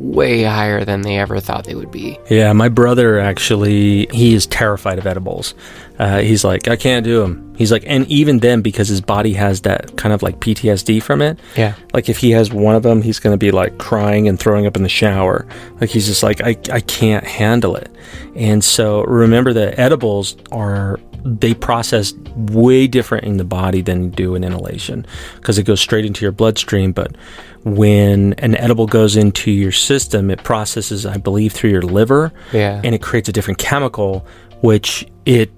way 0.00 0.42
higher 0.42 0.84
than 0.84 1.02
they 1.02 1.18
ever 1.18 1.38
thought 1.40 1.64
they 1.64 1.74
would 1.74 1.90
be. 1.90 2.18
Yeah, 2.30 2.52
my 2.54 2.68
brother 2.68 3.18
actually, 3.20 4.06
he 4.10 4.34
is 4.34 4.46
terrified 4.46 4.98
of 4.98 5.06
edibles. 5.06 5.54
Uh, 5.98 6.20
he's 6.20 6.42
like, 6.44 6.66
I 6.68 6.76
can't 6.76 7.04
do 7.04 7.20
them. 7.20 7.54
He's 7.58 7.70
like, 7.70 7.84
and 7.86 8.06
even 8.08 8.38
then, 8.38 8.62
because 8.62 8.88
his 8.88 9.02
body 9.02 9.34
has 9.34 9.60
that 9.62 9.96
kind 9.98 10.14
of 10.14 10.22
like 10.22 10.40
PTSD 10.40 11.02
from 11.02 11.20
it, 11.20 11.38
Yeah. 11.56 11.74
like 11.92 12.08
if 12.08 12.16
he 12.16 12.30
has 12.30 12.50
one 12.50 12.74
of 12.74 12.82
them, 12.82 13.02
he's 13.02 13.18
going 13.18 13.34
to 13.34 13.38
be 13.38 13.50
like 13.50 13.76
crying 13.76 14.26
and 14.26 14.40
throwing 14.40 14.66
up 14.66 14.76
in 14.76 14.82
the 14.82 14.88
shower. 14.88 15.46
Like 15.80 15.90
he's 15.90 16.06
just 16.06 16.22
like, 16.22 16.40
I, 16.40 16.56
I 16.72 16.80
can't 16.80 17.26
handle 17.26 17.76
it. 17.76 17.94
And 18.34 18.64
so 18.64 19.02
remember 19.04 19.52
that 19.52 19.78
edibles 19.78 20.36
are, 20.50 20.98
they 21.24 21.54
process 21.54 22.12
way 22.36 22.86
different 22.86 23.24
in 23.24 23.36
the 23.36 23.44
body 23.44 23.82
than 23.82 24.04
you 24.04 24.10
do 24.10 24.34
an 24.34 24.44
inhalation 24.44 25.06
because 25.36 25.58
it 25.58 25.64
goes 25.64 25.80
straight 25.80 26.04
into 26.04 26.24
your 26.24 26.32
bloodstream. 26.32 26.92
But 26.92 27.16
when 27.64 28.32
an 28.34 28.56
edible 28.56 28.86
goes 28.86 29.16
into 29.16 29.50
your 29.50 29.72
system, 29.72 30.30
it 30.30 30.42
processes, 30.44 31.04
I 31.06 31.16
believe, 31.18 31.52
through 31.52 31.70
your 31.70 31.82
liver 31.82 32.32
Yeah. 32.52 32.80
and 32.82 32.94
it 32.94 33.02
creates 33.02 33.28
a 33.28 33.32
different 33.32 33.58
chemical, 33.58 34.24
which 34.62 35.06
it 35.26 35.50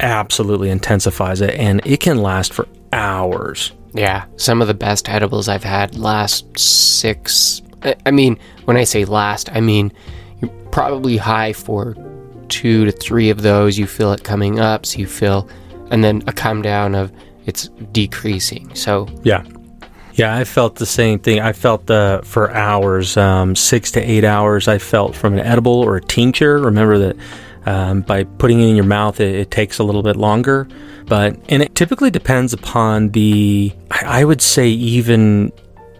absolutely 0.00 0.70
intensifies 0.70 1.40
it 1.40 1.54
and 1.54 1.80
it 1.84 2.00
can 2.00 2.22
last 2.22 2.52
for 2.52 2.66
hours. 2.92 3.72
Yeah, 3.92 4.24
some 4.36 4.60
of 4.60 4.66
the 4.66 4.74
best 4.74 5.08
edibles 5.08 5.48
I've 5.48 5.62
had 5.62 5.96
last 5.96 6.58
six. 6.58 7.62
I- 7.84 7.94
I 8.06 8.10
mean, 8.10 8.36
when 8.64 8.76
I 8.76 8.82
say 8.84 9.04
last, 9.04 9.48
I 9.54 9.60
mean 9.60 9.92
you're 10.40 10.50
probably 10.72 11.16
high 11.16 11.52
for 11.52 11.94
two 12.54 12.84
to 12.84 12.92
three 12.92 13.30
of 13.30 13.42
those. 13.42 13.76
You 13.76 13.86
feel 13.88 14.12
it 14.12 14.22
coming 14.22 14.60
up, 14.60 14.86
so 14.86 14.98
you 14.98 15.08
feel, 15.08 15.48
and 15.90 16.04
then 16.04 16.22
a 16.28 16.32
come 16.32 16.62
down 16.62 16.94
of 16.94 17.10
it's 17.46 17.68
decreasing. 17.90 18.72
So 18.74 19.08
Yeah. 19.24 19.44
Yeah, 20.12 20.36
I 20.36 20.44
felt 20.44 20.76
the 20.76 20.86
same 20.86 21.18
thing. 21.18 21.40
I 21.40 21.52
felt 21.52 21.86
the 21.86 22.20
for 22.22 22.52
hours, 22.52 23.16
um, 23.16 23.56
six 23.56 23.90
to 23.92 24.00
eight 24.00 24.22
hours. 24.22 24.68
I 24.68 24.78
felt 24.78 25.16
from 25.16 25.34
an 25.34 25.40
edible 25.40 25.80
or 25.80 25.96
a 25.96 26.00
tincture. 26.00 26.60
Remember 26.60 26.98
that 26.98 27.16
um, 27.66 28.02
by 28.02 28.22
putting 28.22 28.60
it 28.60 28.68
in 28.68 28.76
your 28.76 28.84
mouth, 28.84 29.18
it, 29.18 29.34
it 29.34 29.50
takes 29.50 29.80
a 29.80 29.82
little 29.82 30.04
bit 30.04 30.14
longer. 30.14 30.68
But 31.06 31.36
and 31.48 31.64
it 31.64 31.74
typically 31.74 32.12
depends 32.12 32.52
upon 32.52 33.08
the. 33.08 33.72
I, 33.90 34.20
I 34.20 34.24
would 34.24 34.40
say 34.40 34.68
even 34.68 35.50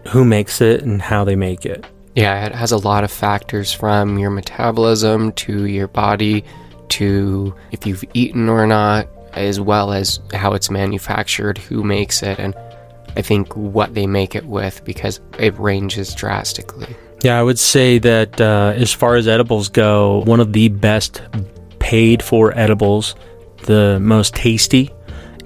who 0.07 0.23
makes 0.23 0.61
it 0.61 0.81
and 0.83 1.01
how 1.01 1.25
they 1.25 1.35
make 1.35 1.65
it. 1.65 1.85
Yeah, 2.15 2.45
it 2.45 2.55
has 2.55 2.71
a 2.71 2.77
lot 2.77 3.03
of 3.03 3.11
factors 3.11 3.73
from 3.73 4.17
your 4.17 4.29
metabolism 4.29 5.33
to 5.33 5.65
your 5.65 5.89
body 5.89 6.45
to 6.89 7.53
if 7.71 7.85
you've 7.85 8.03
eaten 8.13 8.47
or 8.47 8.65
not, 8.65 9.07
as 9.33 9.59
well 9.59 9.91
as 9.91 10.19
how 10.33 10.53
it's 10.53 10.69
manufactured, 10.69 11.57
who 11.57 11.83
makes 11.83 12.23
it, 12.23 12.39
and 12.39 12.55
I 13.17 13.21
think 13.21 13.53
what 13.55 13.93
they 13.93 14.07
make 14.07 14.33
it 14.33 14.45
with 14.45 14.83
because 14.85 15.19
it 15.37 15.57
ranges 15.59 16.15
drastically. 16.15 16.95
Yeah, 17.21 17.39
I 17.39 17.43
would 17.43 17.59
say 17.59 17.97
that 17.99 18.39
uh, 18.39 18.73
as 18.75 18.93
far 18.93 19.15
as 19.15 19.27
edibles 19.27 19.69
go, 19.69 20.23
one 20.25 20.39
of 20.39 20.53
the 20.53 20.69
best 20.69 21.21
paid 21.79 22.23
for 22.23 22.57
edibles, 22.57 23.15
the 23.63 23.99
most 23.99 24.35
tasty, 24.35 24.89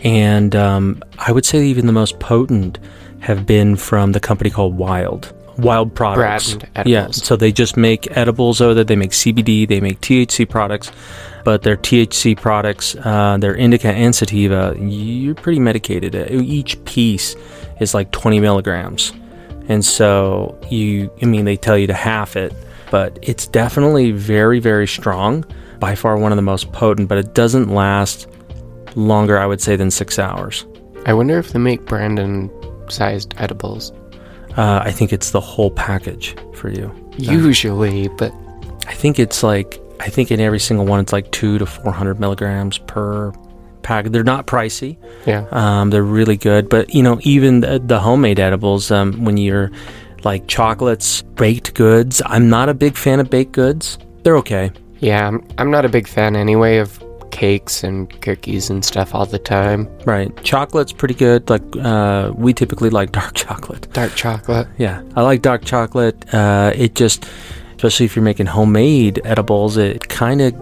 and 0.02 0.56
um, 0.56 1.02
I 1.18 1.32
would 1.32 1.46
say 1.46 1.66
even 1.66 1.88
the 1.88 1.94
most 1.94 2.20
potent 2.20 2.80
have 3.22 3.46
been 3.46 3.76
from 3.76 4.12
the 4.12 4.20
company 4.20 4.50
called 4.50 4.78
Wyld. 4.78 5.34
Wild 5.62 5.94
products. 5.96 6.58
Yeah, 6.86 7.12
so 7.12 7.36
they 7.36 7.52
just 7.52 7.78
make 7.78 8.16
edibles 8.18 8.62
over 8.62 8.74
there. 8.74 8.84
They 8.84 8.96
make 8.96 9.12
CBD, 9.12 9.68
they 9.68 9.80
make 9.80 10.00
THC 10.02 10.50
products, 10.50 10.92
but 11.44 11.64
their 11.64 11.78
THC 11.78 12.40
products, 12.40 12.96
uh, 13.04 13.38
their 13.40 13.56
indica 13.56 13.90
and 13.90 14.16
sativa, 14.16 14.76
you're 14.80 15.36
pretty 15.36 15.60
medicated. 15.60 16.16
Each 16.32 16.84
piece 16.86 17.36
is 17.80 17.94
like 17.94 18.12
20 18.12 18.40
milligrams, 18.40 19.14
and 19.68 19.84
so 19.84 20.60
you, 20.70 21.12
I 21.22 21.26
mean, 21.26 21.46
they 21.46 21.58
tell 21.58 21.78
you 21.78 21.88
to 21.88 21.94
half 21.94 22.36
it, 22.36 22.54
but 22.92 23.18
it's 23.22 23.48
definitely 23.48 24.12
very, 24.12 24.60
very 24.60 24.88
strong. 24.88 25.46
By 25.80 25.96
far 25.96 26.18
one 26.18 26.34
of 26.34 26.36
the 26.36 26.42
most 26.42 26.74
potent, 26.74 27.08
but 27.08 27.18
it 27.18 27.34
doesn't 27.34 27.70
last 27.70 28.28
longer, 28.96 29.38
I 29.40 29.46
would 29.46 29.62
say, 29.62 29.78
than 29.78 29.92
six 29.92 30.20
hours. 30.20 30.66
I 31.06 31.14
wonder 31.14 31.40
if 31.40 31.54
they 31.54 31.60
make 31.60 31.86
Brandon 31.86 32.52
sized 32.90 33.34
edibles. 33.38 33.94
Uh, 34.58 34.82
I 34.84 34.92
think 34.92 35.14
it's 35.14 35.32
the 35.32 35.40
whole 35.42 35.72
package 35.72 36.36
for 36.56 36.70
you. 36.70 36.94
Usually, 37.18 38.08
but 38.10 38.34
I 38.88 38.94
think 38.94 39.20
it's 39.20 39.44
like 39.44 39.80
I 40.00 40.10
think 40.10 40.32
in 40.32 40.40
every 40.40 40.60
single 40.60 40.86
one 40.86 41.00
it's 41.00 41.14
like 41.14 41.32
two 41.32 41.58
to 41.58 41.66
four 41.66 41.92
hundred 41.92 42.20
milligrams 42.20 42.78
per 42.78 43.32
pack. 43.82 44.06
They're 44.06 44.24
not 44.24 44.48
pricey. 44.48 44.98
yeah. 45.26 45.46
Um, 45.52 45.90
they're 45.90 46.04
really 46.04 46.38
good. 46.38 46.70
But 46.70 46.94
you 46.94 47.04
know, 47.04 47.20
even 47.24 47.62
the, 47.62 47.80
the 47.80 48.00
homemade 48.00 48.40
edibles, 48.40 48.92
um, 48.92 49.24
when 49.26 49.38
you're 49.38 49.72
like 50.24 50.48
chocolates, 50.48 51.22
baked 51.22 51.74
goods, 51.74 52.22
I'm 52.26 52.50
not 52.50 52.70
a 52.70 52.74
big 52.74 52.96
fan 52.98 53.20
of 53.20 53.30
baked 53.30 53.54
goods. 53.54 53.98
They're 54.24 54.38
okay. 54.38 54.72
Yeah, 55.00 55.28
I'm, 55.28 55.48
I'm 55.58 55.72
not 55.72 55.86
a 55.86 55.90
big 55.90 56.08
fan 56.08 56.36
anyway 56.36 56.78
of 56.78 57.02
cakes 57.40 57.84
and 57.86 57.98
cookies 58.22 58.70
and 58.70 58.84
stuff 58.84 59.16
all 59.16 59.26
the 59.26 59.40
time. 59.40 59.88
Right. 60.06 60.30
Chocolate's 60.44 60.92
pretty 60.92 61.14
good. 61.14 61.50
Like 61.50 61.64
uh, 61.78 62.32
we 62.36 62.54
typically 62.54 62.90
like 62.90 63.12
dark 63.14 63.34
chocolate. 63.46 63.88
Dark 63.94 64.14
chocolate. 64.16 64.68
Yeah, 64.78 65.02
I 65.16 65.22
like 65.22 65.42
dark 65.42 65.64
chocolate. 65.64 66.18
Uh, 66.34 66.74
it 66.76 66.96
just, 66.96 67.26
especially 67.78 68.06
if 68.08 68.16
you're 68.16 68.26
making 68.26 68.48
homemade 68.48 69.22
edibles, 69.24 69.78
it 69.78 70.10
kind 70.10 70.42
of 70.42 70.54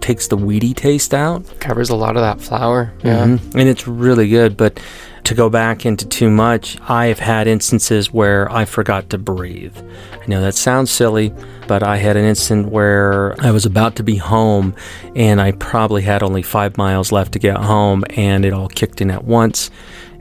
takes 0.00 0.28
the 0.28 0.36
weedy 0.36 0.72
taste 0.74 1.12
out. 1.14 1.42
Covers 1.60 1.90
a 1.90 1.96
lot 1.96 2.16
of 2.16 2.22
that 2.22 2.40
flour. 2.40 2.92
Yeah. 3.02 3.24
Mhm. 3.26 3.54
And 3.58 3.68
it's 3.68 3.88
really 3.88 4.28
good. 4.28 4.56
But 4.56 4.78
to 5.24 5.34
go 5.34 5.48
back 5.48 5.86
into 5.86 6.06
too 6.06 6.30
much, 6.30 6.78
I've 6.82 7.18
had 7.18 7.46
instances 7.46 8.12
where 8.12 8.50
I 8.52 8.66
forgot 8.66 9.10
to 9.10 9.18
breathe. 9.18 9.76
I 10.22 10.26
know 10.26 10.42
that 10.42 10.54
sounds 10.54 10.90
silly, 10.90 11.32
but 11.66 11.82
I 11.82 11.96
had 11.96 12.16
an 12.16 12.24
instant 12.24 12.68
where 12.68 13.34
I 13.40 13.50
was 13.50 13.64
about 13.64 13.96
to 13.96 14.02
be 14.02 14.16
home 14.16 14.74
and 15.16 15.40
I 15.40 15.52
probably 15.52 16.02
had 16.02 16.22
only 16.22 16.42
five 16.42 16.76
miles 16.76 17.10
left 17.10 17.32
to 17.32 17.38
get 17.38 17.56
home 17.56 18.04
and 18.10 18.44
it 18.44 18.52
all 18.52 18.68
kicked 18.68 19.00
in 19.00 19.10
at 19.10 19.24
once. 19.24 19.70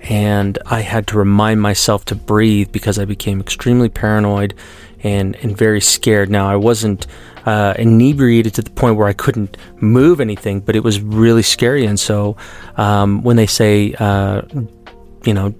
And 0.01 0.57
I 0.65 0.81
had 0.81 1.07
to 1.07 1.17
remind 1.17 1.61
myself 1.61 2.05
to 2.05 2.15
breathe 2.15 2.71
because 2.71 2.97
I 2.97 3.05
became 3.05 3.39
extremely 3.39 3.89
paranoid 3.89 4.53
and, 5.01 5.35
and 5.37 5.57
very 5.57 5.81
scared. 5.81 6.29
Now, 6.29 6.47
I 6.47 6.55
wasn't 6.55 7.07
uh, 7.45 7.73
inebriated 7.77 8.53
to 8.55 8.61
the 8.61 8.69
point 8.69 8.95
where 8.95 9.07
I 9.07 9.13
couldn't 9.13 9.57
move 9.77 10.21
anything, 10.21 10.61
but 10.61 10.75
it 10.77 10.83
was 10.83 11.01
really 11.01 11.43
scary. 11.43 11.85
And 11.85 11.99
so 11.99 12.37
um, 12.77 13.21
when 13.23 13.35
they 13.35 13.47
say, 13.47 13.93
uh, 13.99 14.43
you 15.27 15.33
know, 15.33 15.53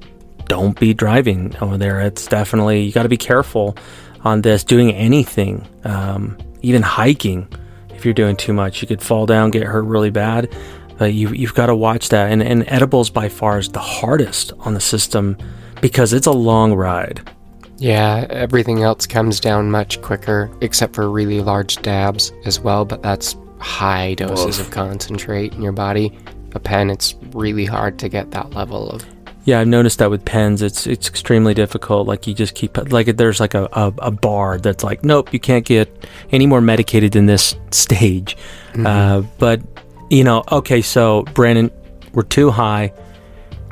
don't 0.48 0.79
be 0.79 0.93
driving 0.93 1.55
over 1.62 1.77
there, 1.77 2.01
it's 2.01 2.27
definitely, 2.27 2.84
you 2.84 2.91
got 2.91 3.03
to 3.03 3.10
be 3.10 3.17
careful 3.17 3.77
on 4.22 4.41
this, 4.41 4.63
doing 4.63 4.91
anything, 4.93 5.67
um, 5.84 6.38
even 6.62 6.82
hiking. 6.82 7.48
If 7.89 8.05
you're 8.05 8.13
doing 8.13 8.36
too 8.36 8.53
much, 8.53 8.82
you 8.82 8.88
could 8.88 9.01
fall 9.01 9.25
down, 9.25 9.51
get 9.51 9.63
hurt 9.63 9.84
really 9.84 10.10
bad. 10.10 10.53
But 10.98 11.13
you, 11.13 11.29
you've 11.29 11.55
got 11.55 11.67
to 11.67 11.75
watch 11.75 12.10
that. 12.10 12.32
And, 12.32 12.43
and 12.43 12.65
edibles 12.67 13.10
by 13.10 13.29
far 13.29 13.58
is 13.58 13.70
the 13.70 13.79
hardest 13.79 14.53
on 14.60 14.74
the 14.74 14.82
system 14.82 15.38
because 15.82 16.13
it's 16.13 16.27
a 16.27 16.32
long 16.32 16.74
ride. 16.74 17.29
Yeah, 17.77 18.27
everything 18.29 18.84
else 18.84 19.08
comes 19.08 19.39
down 19.39 19.72
much 19.72 20.01
quicker, 20.01 20.50
except 20.62 20.96
for 20.96 21.10
really 21.10 21.41
large 21.41 21.82
dabs 21.82 22.32
as 22.46 22.60
well, 22.60 22.86
but 22.86 23.01
that's 23.01 23.36
high 23.60 24.13
doses 24.13 24.60
of 24.60 24.72
concentrate 24.72 25.53
in 25.53 25.62
your 25.62 25.72
body. 25.72 26.17
A 26.53 26.60
pen, 26.60 26.89
it's 26.89 27.15
really 27.32 27.65
hard 27.65 27.98
to 28.00 28.10
get 28.10 28.32
that 28.32 28.51
level 28.51 28.89
of. 28.89 29.05
Yeah, 29.45 29.59
I've 29.59 29.67
noticed 29.67 30.00
that 30.00 30.09
with 30.09 30.23
pens, 30.23 30.62
it's 30.62 30.88
it's 30.88 31.09
extremely 31.09 31.53
difficult. 31.53 32.07
Like 32.07 32.27
you 32.27 32.33
just 32.33 32.55
keep 32.55 32.77
like 32.91 33.17
there's 33.17 33.39
like 33.41 33.53
a, 33.55 33.65
a, 33.73 33.93
a 33.97 34.12
bar 34.12 34.57
that's 34.57 34.83
like, 34.83 35.03
nope, 35.03 35.33
you 35.33 35.39
can't 35.39 35.65
get 35.65 35.89
any 36.31 36.45
more 36.45 36.62
medicated 36.62 37.12
than 37.12 37.25
this 37.25 37.55
stage. 37.71 38.38
Uh, 38.85 39.21
but 39.39 39.62
you 40.09 40.23
know, 40.23 40.43
okay, 40.51 40.81
so 40.81 41.23
Brandon, 41.33 41.69
we're 42.13 42.23
too 42.23 42.51
high. 42.51 42.93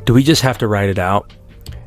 Do 0.05 0.13
we 0.13 0.23
just 0.23 0.41
have 0.41 0.57
to 0.57 0.67
write 0.67 0.89
it 0.89 0.99
out? 0.99 1.31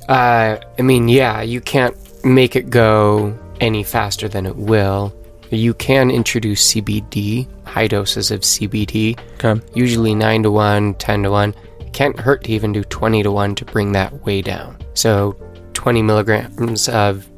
Uh, 0.09 0.57
I 0.79 0.83
mean, 0.83 1.09
yeah, 1.09 1.43
you 1.43 1.61
can't 1.61 1.97
make 2.25 2.57
it 2.57 2.71
go 2.71 3.37
any 3.61 3.83
faster 3.83 4.29
than 4.29 4.47
it 4.47 4.57
will. 4.57 5.15
You 5.51 5.75
can 5.75 6.11
introduce 6.11 6.73
CBD, 6.75 7.47
high 7.67 7.87
doses 7.87 8.31
of 8.31 8.41
CBD, 8.41 9.19
Okay. 9.43 9.61
usually 9.75 10.15
9 10.15 10.43
to 10.45 10.51
1, 10.51 10.95
10 10.95 11.23
to 11.25 11.31
1. 11.31 11.55
Can't 11.95 12.19
hurt 12.19 12.45
to 12.45 12.53
even 12.53 12.73
do 12.73 12.83
20 12.85 13.23
to 13.23 13.31
1 13.31 13.55
to 13.55 13.65
bring 13.65 13.93
that 13.93 14.13
way 14.25 14.43
down. 14.43 14.77
So 14.95 15.33
20 15.75 16.03
milligrams 16.03 16.89
of 16.89 17.31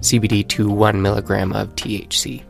CBD 0.00 0.48
to 0.48 0.68
1 0.70 1.02
milligram 1.02 1.52
of 1.52 1.74
THC. 1.76 2.42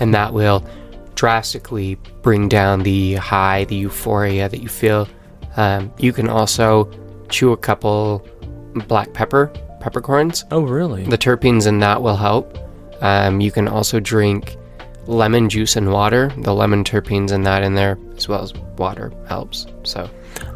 And 0.00 0.14
that 0.14 0.32
will 0.32 0.66
drastically 1.14 1.96
bring 2.22 2.48
down 2.48 2.82
the 2.82 3.14
high, 3.14 3.64
the 3.64 3.76
euphoria 3.76 4.48
that 4.48 4.62
you 4.62 4.68
feel. 4.68 5.06
Um, 5.56 5.92
you 5.98 6.12
can 6.12 6.28
also 6.28 6.90
chew 7.28 7.52
a 7.52 7.56
couple 7.56 8.26
black 8.86 9.12
pepper, 9.12 9.48
peppercorns. 9.80 10.44
Oh, 10.50 10.62
really? 10.62 11.04
The 11.04 11.18
terpenes 11.18 11.66
in 11.66 11.80
that 11.80 12.00
will 12.00 12.16
help. 12.16 12.56
Um, 13.02 13.40
you 13.42 13.50
can 13.50 13.68
also 13.68 14.00
drink 14.00 14.56
lemon 15.06 15.50
juice 15.50 15.76
and 15.76 15.92
water. 15.92 16.32
The 16.38 16.54
lemon 16.54 16.82
terpenes 16.82 17.30
in 17.30 17.42
that 17.42 17.62
in 17.62 17.74
there, 17.74 17.98
as 18.16 18.26
well 18.26 18.42
as 18.42 18.54
water, 18.78 19.12
helps. 19.28 19.66
So, 19.82 20.08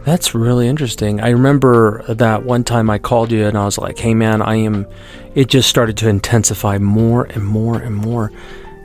That's 0.05 0.35
really 0.35 0.67
interesting. 0.67 1.21
I 1.21 1.31
remember 1.31 2.03
that 2.09 2.45
one 2.45 2.65
time 2.65 2.89
I 2.89 2.99
called 2.99 3.31
you 3.31 3.47
and 3.47 3.57
I 3.57 3.65
was 3.65 3.79
like, 3.79 3.99
"Hey, 3.99 4.15
man, 4.15 4.41
I 4.43 4.57
am." 4.57 4.87
It 5.35 5.49
just 5.49 5.69
started 5.69 5.97
to 5.99 6.09
intensify 6.09 6.79
more 6.79 7.25
and 7.25 7.45
more 7.45 7.77
and 7.77 7.95
more. 7.95 8.33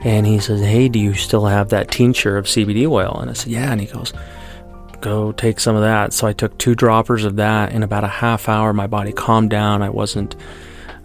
And 0.04 0.28
he 0.28 0.40
says, 0.40 0.62
"Hey, 0.62 0.90
do 0.90 1.00
you 1.00 1.14
still 1.14 1.46
have 1.46 1.70
that 1.70 1.90
tincture 1.90 2.38
of 2.38 2.46
CBD 2.46 2.86
oil?" 2.86 3.18
And 3.20 3.30
I 3.30 3.34
said, 3.34 3.52
"Yeah." 3.52 3.72
And 3.72 3.82
he 3.82 3.88
goes, 3.88 4.14
"Go 5.02 5.32
take 5.32 5.60
some 5.60 5.76
of 5.76 5.82
that." 5.82 6.14
So 6.14 6.28
I 6.28 6.34
took 6.34 6.58
two 6.58 6.76
droppers 6.76 7.24
of 7.24 7.38
that. 7.38 7.72
In 7.72 7.82
about 7.82 8.04
a 8.04 8.08
half 8.08 8.48
hour, 8.50 8.74
my 8.74 8.88
body 8.88 9.12
calmed 9.12 9.50
down. 9.50 9.82
I 9.82 9.90
wasn't, 9.90 10.36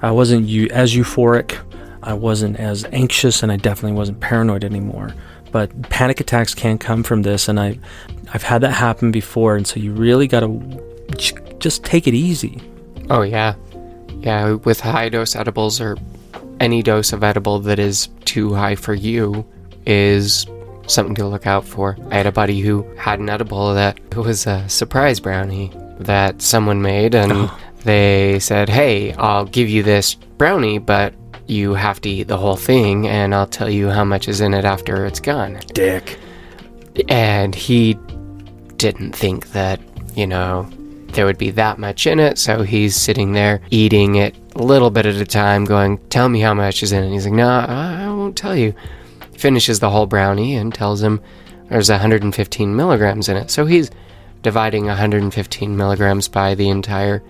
I 0.02 0.10
wasn't 0.10 0.50
as 0.72 0.94
euphoric. 0.94 1.56
I 2.02 2.14
wasn't 2.14 2.58
as 2.58 2.84
anxious, 2.92 3.42
and 3.42 3.52
I 3.52 3.56
definitely 3.56 3.96
wasn't 3.96 4.20
paranoid 4.20 4.64
anymore. 4.64 5.14
But 5.52 5.90
panic 5.90 6.20
attacks 6.20 6.54
can 6.54 6.78
come 6.78 7.02
from 7.02 7.22
this, 7.22 7.48
and 7.48 7.58
I, 7.58 7.78
I've 8.32 8.42
had 8.42 8.60
that 8.60 8.72
happen 8.72 9.10
before, 9.10 9.56
and 9.56 9.66
so 9.66 9.80
you 9.80 9.92
really 9.92 10.28
got 10.28 10.40
to 10.40 11.56
just 11.58 11.84
take 11.84 12.06
it 12.06 12.14
easy. 12.14 12.60
oh 13.10 13.22
yeah, 13.22 13.54
yeah. 14.20 14.52
With 14.52 14.80
high 14.80 15.08
dose 15.08 15.34
edibles 15.34 15.80
or 15.80 15.96
any 16.60 16.82
dose 16.82 17.12
of 17.12 17.24
edible 17.24 17.58
that 17.60 17.78
is 17.78 18.08
too 18.24 18.54
high 18.54 18.76
for 18.76 18.94
you 18.94 19.44
is 19.86 20.46
something 20.86 21.14
to 21.14 21.26
look 21.26 21.46
out 21.46 21.64
for. 21.64 21.96
I 22.10 22.16
had 22.16 22.26
a 22.26 22.32
buddy 22.32 22.60
who 22.60 22.86
had 22.96 23.18
an 23.18 23.30
edible 23.30 23.74
that 23.74 23.98
was 24.14 24.46
a 24.46 24.68
surprise 24.68 25.20
brownie 25.20 25.72
that 25.98 26.42
someone 26.42 26.82
made, 26.82 27.14
and 27.14 27.32
oh. 27.32 27.58
they 27.84 28.38
said, 28.40 28.68
"Hey, 28.68 29.12
I'll 29.14 29.46
give 29.46 29.68
you 29.68 29.82
this 29.82 30.14
brownie, 30.14 30.78
but." 30.78 31.14
You 31.50 31.74
have 31.74 32.00
to 32.02 32.08
eat 32.08 32.28
the 32.28 32.36
whole 32.36 32.56
thing, 32.56 33.08
and 33.08 33.34
I'll 33.34 33.46
tell 33.46 33.68
you 33.68 33.90
how 33.90 34.04
much 34.04 34.28
is 34.28 34.40
in 34.40 34.54
it 34.54 34.64
after 34.64 35.04
it's 35.04 35.20
gone. 35.20 35.58
Dick. 35.74 36.18
and 37.08 37.54
he 37.54 37.98
didn't 38.76 39.12
think 39.12 39.52
that 39.52 39.80
you 40.14 40.26
know 40.26 40.68
there 41.12 41.26
would 41.26 41.38
be 41.38 41.50
that 41.50 41.78
much 41.78 42.06
in 42.06 42.18
it 42.18 42.38
so 42.38 42.62
he's 42.62 42.96
sitting 42.96 43.32
there 43.32 43.60
eating 43.70 44.14
it 44.14 44.34
a 44.56 44.62
little 44.62 44.90
bit 44.90 45.06
at 45.06 45.16
a 45.16 45.24
time 45.24 45.64
going 45.64 45.98
tell 46.08 46.28
me 46.28 46.40
how 46.40 46.54
much 46.54 46.82
is 46.82 46.92
in 46.92 47.02
it 47.02 47.06
and 47.06 47.14
he's 47.14 47.26
like 47.26 47.34
no 47.34 47.48
i 47.48 48.04
I 48.04 48.08
won't 48.08 48.36
tell 48.36 48.56
you 48.56 48.74
finishes 49.36 49.80
the 49.80 49.90
whole 49.90 50.06
brownie 50.06 50.56
and 50.56 50.74
tells 50.74 51.02
him 51.02 51.20
there's 51.68 51.90
115 51.90 52.74
milligrams 52.74 53.28
in 53.28 53.36
it 53.36 53.50
so 53.50 53.66
he's 53.66 53.90
dividing 54.42 54.86
115 54.86 55.76
milligrams 55.76 56.26
by 56.28 56.54
the 56.54 56.68
entire 56.70 57.22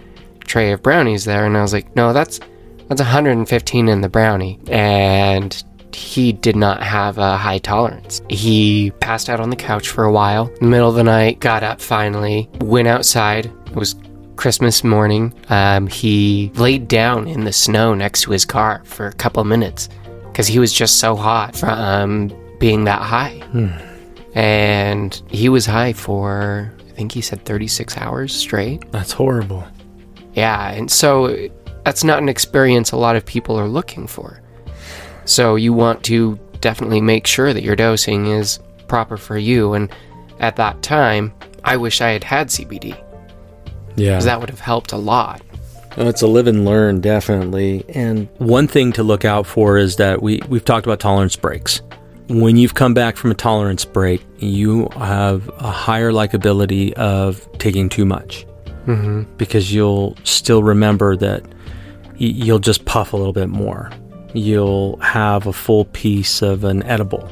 tray 0.45 0.73
of 0.73 0.83
brownies 0.83 1.25
there 1.25 1.47
and 1.47 1.57
i 1.57 1.63
was 1.63 1.73
like 1.73 1.95
no 1.97 2.13
that's 2.13 2.39
that's 2.91 3.01
115 3.01 3.89
in 3.89 4.01
the 4.01 4.09
brownie 4.09 4.59
and 4.69 5.63
he 5.95 6.33
did 6.33 6.57
not 6.57 6.83
have 6.83 7.19
a 7.19 7.37
high 7.37 7.59
tolerance. 7.59 8.21
He 8.29 8.91
passed 9.01 9.29
out 9.29 9.41
on 9.41 9.51
the 9.51 9.57
couch 9.57 9.89
for 9.89 10.05
a 10.05 10.13
while. 10.13 10.49
In 10.49 10.55
the 10.55 10.67
middle 10.67 10.89
of 10.89 10.97
the 10.97 11.05
night, 11.05 11.39
got 11.41 11.63
up 11.63 11.81
finally, 11.81 12.49
went 12.61 12.89
outside. 12.89 13.47
It 13.47 13.77
was 13.77 13.95
Christmas 14.37 14.83
morning. 14.83 15.33
Um, 15.51 15.87
he 15.87 16.51
laid 16.57 16.89
down 16.89 17.29
in 17.29 17.45
the 17.45 17.53
snow 17.53 17.95
next 17.95 18.23
to 18.23 18.33
his 18.33 18.45
car 18.45 18.83
for 18.85 19.07
a 19.07 19.13
couple 19.13 19.45
minutes 19.45 19.89
because 20.25 20.47
he 20.47 20.59
was 20.59 20.73
just 20.73 20.99
so 20.99 21.15
hot 21.15 21.55
from 21.57 22.33
being 22.59 22.85
that 22.85 23.03
high. 23.03 23.43
And 24.35 25.23
he 25.29 25.49
was 25.49 25.67
high 25.67 25.93
for, 25.93 26.73
I 26.89 26.93
think 26.93 27.13
he 27.13 27.21
said 27.21 27.45
36 27.45 27.97
hours 27.99 28.35
straight. 28.35 28.91
That's 28.93 29.13
horrible. 29.13 29.65
Yeah, 30.35 30.71
and 30.71 30.91
so 30.91 31.49
that's 31.85 32.05
not 32.05 32.21
an 32.23 32.29
experience 32.29 32.93
a 32.93 32.97
lot 32.97 33.17
of 33.17 33.25
people 33.25 33.57
are 33.59 33.69
looking 33.69 34.07
for. 34.07 34.41
So 35.25 35.57
you 35.57 35.73
want 35.73 36.03
to 36.05 36.39
definitely 36.61 37.01
make 37.01 37.27
sure 37.27 37.53
that 37.53 37.63
your 37.63 37.77
dosing 37.77 38.27
is 38.27 38.59
proper 38.89 39.17
for 39.17 39.39
you. 39.39 39.75
And 39.75 39.91
at 40.41 40.57
that 40.57 40.83
time, 40.83 41.33
I 41.65 41.77
wish 41.77 42.01
I 42.01 42.11
had 42.11 42.25
had 42.25 42.49
CBD 42.49 42.91
Yeah. 43.97 44.11
because 44.13 44.25
that 44.25 44.41
would 44.41 44.51
have 44.51 44.61
helped 44.61 44.93
a 44.93 44.97
lot. 44.97 45.41
Oh, 45.97 46.09
it's 46.09 46.23
a 46.23 46.27
live 46.27 46.47
and 46.47 46.65
learn, 46.65 47.01
definitely. 47.01 47.85
And 47.89 48.29
one 48.39 48.69
thing 48.69 48.93
to 48.93 49.03
look 49.03 49.25
out 49.25 49.47
for 49.47 49.77
is 49.77 49.97
that 49.97 50.23
we, 50.23 50.41
we've 50.49 50.65
talked 50.65 50.87
about 50.87 51.01
tolerance 51.01 51.35
breaks. 51.37 51.83
When 52.29 52.57
you've 52.57 52.75
come 52.75 52.95
back 52.95 53.17
from 53.17 53.33
a 53.33 53.35
tolerance 53.35 53.85
break, 53.85 54.25
you 54.39 54.89
have 54.97 55.49
a 55.59 55.71
higher 55.71 56.13
likability 56.13 56.93
of 56.93 57.47
taking 57.59 57.89
too 57.89 58.05
much 58.05 58.47
Mm-hmm. 58.87 59.23
because 59.37 59.73
you'll 59.73 60.17
still 60.25 60.63
remember 60.63 61.17
that 61.17 61.43
y- 61.45 62.17
you'll 62.19 62.59
just 62.59 62.85
puff 62.87 63.13
a 63.13 63.17
little 63.17 63.33
bit 63.33 63.49
more. 63.49 63.91
You'll 64.35 64.97
have 64.99 65.47
a 65.47 65.53
full 65.53 65.85
piece 65.87 66.41
of 66.43 66.65
an 66.65 66.83
edible 66.85 67.29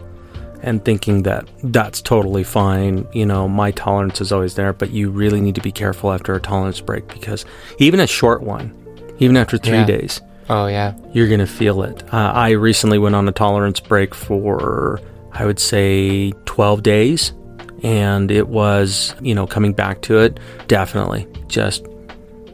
and 0.63 0.85
thinking 0.85 1.23
that 1.23 1.49
that's 1.63 2.03
totally 2.03 2.43
fine. 2.45 3.07
You 3.13 3.25
know, 3.27 3.49
my 3.49 3.71
tolerance 3.71 4.21
is 4.21 4.33
always 4.33 4.55
there, 4.57 4.73
but 4.73 4.91
you 4.91 5.09
really 5.11 5.41
need 5.41 5.55
to 5.55 5.61
be 5.61 5.73
careful 5.73 6.13
after 6.13 6.35
a 6.35 6.41
tolerance 6.41 6.81
break 6.81 7.07
because 7.09 7.45
even 7.79 8.01
a 8.01 8.07
short 8.07 8.43
one, 8.43 8.75
even 9.19 9.37
after 9.37 9.57
three 9.57 9.79
Yeah. 9.79 9.87
days, 9.87 10.21
Oh, 10.51 10.67
yeah. 10.67 10.95
you're 11.13 11.29
going 11.29 11.39
to 11.41 11.47
feel 11.47 11.83
it. 11.83 12.03
Uh, 12.13 12.33
I 12.35 12.51
recently 12.51 12.99
went 12.99 13.15
on 13.15 13.29
a 13.29 13.33
tolerance 13.33 13.79
break 13.81 14.15
for, 14.15 15.01
I 15.33 15.45
would 15.47 15.61
say, 15.61 16.33
12 16.47 16.83
days. 16.83 17.33
And 17.83 18.31
it 18.31 18.49
was, 18.49 19.15
you 19.21 19.35
know, 19.35 19.47
coming 19.47 19.73
back 19.73 20.03
to 20.03 20.19
it, 20.19 20.39
definitely 20.67 21.27
just, 21.47 21.87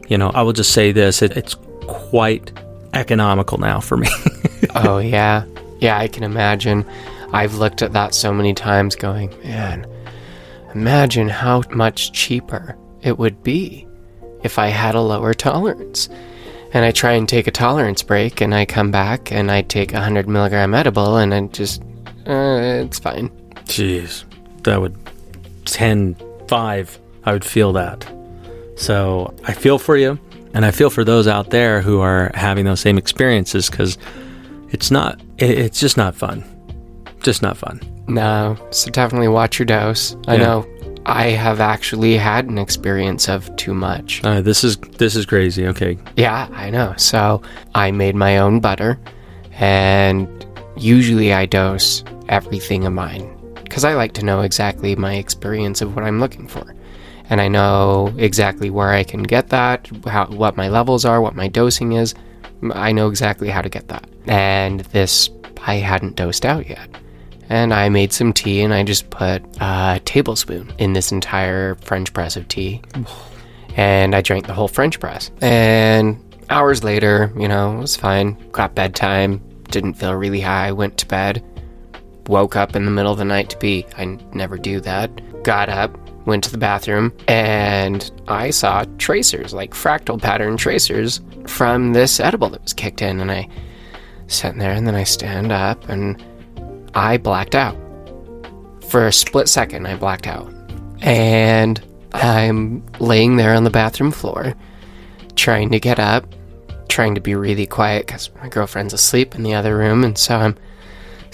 you 0.07 0.17
know, 0.17 0.29
I 0.29 0.41
will 0.43 0.53
just 0.53 0.71
say 0.71 0.91
this 0.91 1.21
it, 1.21 1.35
it's 1.35 1.55
quite 1.87 2.51
economical 2.93 3.57
now 3.57 3.79
for 3.79 3.97
me. 3.97 4.07
oh, 4.75 4.99
yeah. 4.99 5.45
Yeah, 5.79 5.97
I 5.97 6.07
can 6.07 6.23
imagine. 6.23 6.85
I've 7.33 7.55
looked 7.55 7.81
at 7.81 7.93
that 7.93 8.13
so 8.13 8.33
many 8.33 8.53
times 8.53 8.95
going, 8.95 9.29
man, 9.43 9.85
imagine 10.73 11.27
how 11.27 11.63
much 11.71 12.11
cheaper 12.13 12.77
it 13.01 13.17
would 13.17 13.43
be 13.43 13.87
if 14.43 14.57
I 14.59 14.67
had 14.67 14.95
a 14.95 15.01
lower 15.01 15.33
tolerance. 15.33 16.07
And 16.73 16.85
I 16.85 16.91
try 16.91 17.13
and 17.13 17.27
take 17.27 17.47
a 17.47 17.51
tolerance 17.51 18.03
break, 18.03 18.41
and 18.41 18.53
I 18.53 18.65
come 18.65 18.91
back 18.91 19.31
and 19.31 19.49
I 19.49 19.61
take 19.61 19.91
a 19.91 19.95
100 19.95 20.27
milligram 20.27 20.73
edible, 20.73 21.17
and 21.17 21.33
I 21.33 21.41
just, 21.47 21.81
uh, 22.27 22.83
it's 22.83 22.99
fine. 22.99 23.29
Jeez, 23.65 24.25
that 24.63 24.81
would 24.81 24.95
10, 25.65 26.15
5, 26.47 26.99
I 27.25 27.33
would 27.33 27.45
feel 27.45 27.73
that. 27.73 28.09
So 28.75 29.33
I 29.45 29.53
feel 29.53 29.77
for 29.79 29.97
you, 29.97 30.19
and 30.53 30.65
I 30.65 30.71
feel 30.71 30.89
for 30.89 31.03
those 31.03 31.27
out 31.27 31.49
there 31.49 31.81
who 31.81 31.99
are 32.01 32.31
having 32.33 32.65
those 32.65 32.79
same 32.79 32.97
experiences 32.97 33.69
because 33.69 33.97
it's 34.69 34.91
not, 34.91 35.19
it, 35.37 35.51
it's 35.51 35.79
just 35.79 35.97
not 35.97 36.15
fun. 36.15 36.43
Just 37.21 37.41
not 37.41 37.57
fun. 37.57 37.81
No, 38.07 38.57
so 38.69 38.91
definitely 38.91 39.27
watch 39.29 39.57
your 39.57 39.65
dose. 39.65 40.15
I 40.27 40.35
Yeah. 40.35 40.41
know 40.43 40.67
I 41.07 41.29
have 41.29 41.59
actually 41.59 42.17
had 42.17 42.45
an 42.45 42.57
experience 42.57 43.27
of 43.29 43.53
too 43.55 43.73
much. 43.73 44.21
Uh, 44.23 44.41
this 44.41 44.63
is 44.63 44.77
this 44.97 45.15
is 45.15 45.25
crazy. 45.25 45.65
Okay, 45.67 45.97
Yeah, 46.17 46.47
I 46.53 46.69
know. 46.71 46.93
So 46.97 47.41
I 47.75 47.91
made 47.91 48.15
my 48.15 48.37
own 48.39 48.59
butter, 48.59 48.99
and 49.53 50.27
usually 50.77 51.33
I 51.33 51.45
dose 51.45 52.03
everything 52.29 52.85
of 52.85 52.93
mine 52.93 53.29
because 53.65 53.83
I 53.83 53.93
like 53.93 54.13
to 54.13 54.25
know 54.25 54.41
exactly 54.41 54.95
my 54.95 55.15
experience 55.15 55.81
of 55.81 55.95
what 55.95 56.05
I'm 56.05 56.19
looking 56.19 56.47
for. 56.47 56.75
And 57.29 57.41
I 57.41 57.47
know 57.47 58.13
exactly 58.17 58.69
where 58.69 58.89
I 58.89 59.03
can 59.03 59.23
get 59.23 59.49
that, 59.49 59.89
how, 60.05 60.27
what 60.27 60.55
my 60.55 60.69
levels 60.69 61.05
are, 61.05 61.21
what 61.21 61.35
my 61.35 61.47
dosing 61.47 61.93
is. 61.93 62.13
I 62.73 62.91
know 62.91 63.09
exactly 63.09 63.49
how 63.49 63.61
to 63.61 63.69
get 63.69 63.87
that. 63.89 64.07
And 64.27 64.81
this, 64.81 65.29
I 65.61 65.75
hadn't 65.75 66.15
dosed 66.15 66.45
out 66.45 66.69
yet. 66.69 66.89
And 67.49 67.73
I 67.73 67.89
made 67.89 68.13
some 68.13 68.31
tea 68.31 68.61
and 68.61 68.73
I 68.73 68.83
just 68.83 69.09
put 69.09 69.43
a 69.59 70.01
tablespoon 70.05 70.73
in 70.77 70.93
this 70.93 71.11
entire 71.11 71.75
French 71.75 72.13
press 72.13 72.35
of 72.35 72.47
tea 72.47 72.81
and 73.75 74.15
I 74.15 74.21
drank 74.21 74.47
the 74.47 74.53
whole 74.53 74.67
French 74.67 74.99
press. 74.99 75.31
And 75.41 76.21
hours 76.49 76.83
later, 76.83 77.31
you 77.37 77.47
know, 77.47 77.77
it 77.77 77.81
was 77.81 77.95
fine. 77.95 78.37
Got 78.51 78.75
bedtime, 78.75 79.41
didn't 79.69 79.95
feel 79.95 80.13
really 80.13 80.41
high, 80.41 80.71
went 80.71 80.97
to 80.99 81.05
bed, 81.05 81.43
woke 82.27 82.55
up 82.55 82.75
in 82.75 82.85
the 82.85 82.91
middle 82.91 83.11
of 83.11 83.17
the 83.17 83.25
night 83.25 83.49
to 83.49 83.57
pee. 83.57 83.85
I 83.97 84.05
never 84.33 84.57
do 84.57 84.79
that. 84.81 85.43
Got 85.43 85.69
up, 85.69 85.97
went 86.25 86.43
to 86.45 86.51
the 86.51 86.57
bathroom, 86.57 87.13
and 87.27 88.11
I 88.27 88.49
saw 88.49 88.85
tracers, 88.97 89.53
like 89.53 89.73
fractal 89.73 90.21
pattern 90.21 90.57
tracers, 90.57 91.21
from 91.45 91.93
this 91.93 92.19
edible 92.19 92.49
that 92.49 92.63
was 92.63 92.73
kicked 92.73 93.01
in. 93.01 93.19
And 93.19 93.31
I 93.31 93.47
sat 94.27 94.57
there, 94.57 94.71
and 94.71 94.87
then 94.87 94.95
I 94.95 95.03
stand 95.03 95.51
up, 95.51 95.87
and 95.87 96.23
I 96.95 97.17
blacked 97.17 97.55
out. 97.55 97.77
For 98.87 99.07
a 99.07 99.13
split 99.13 99.49
second, 99.49 99.87
I 99.87 99.95
blacked 99.95 100.27
out. 100.27 100.51
And 101.01 101.83
I'm 102.13 102.83
laying 102.99 103.35
there 103.35 103.53
on 103.53 103.63
the 103.63 103.69
bathroom 103.69 104.11
floor, 104.11 104.55
trying 105.35 105.69
to 105.71 105.79
get 105.79 105.99
up, 105.99 106.25
trying 106.87 107.15
to 107.15 107.21
be 107.21 107.35
really 107.35 107.67
quiet 107.67 108.07
because 108.07 108.29
my 108.41 108.47
girlfriend's 108.47 108.93
asleep 108.93 109.35
in 109.35 109.43
the 109.43 109.53
other 109.53 109.77
room. 109.77 110.03
And 110.03 110.17
so 110.17 110.37
I'm 110.37 110.57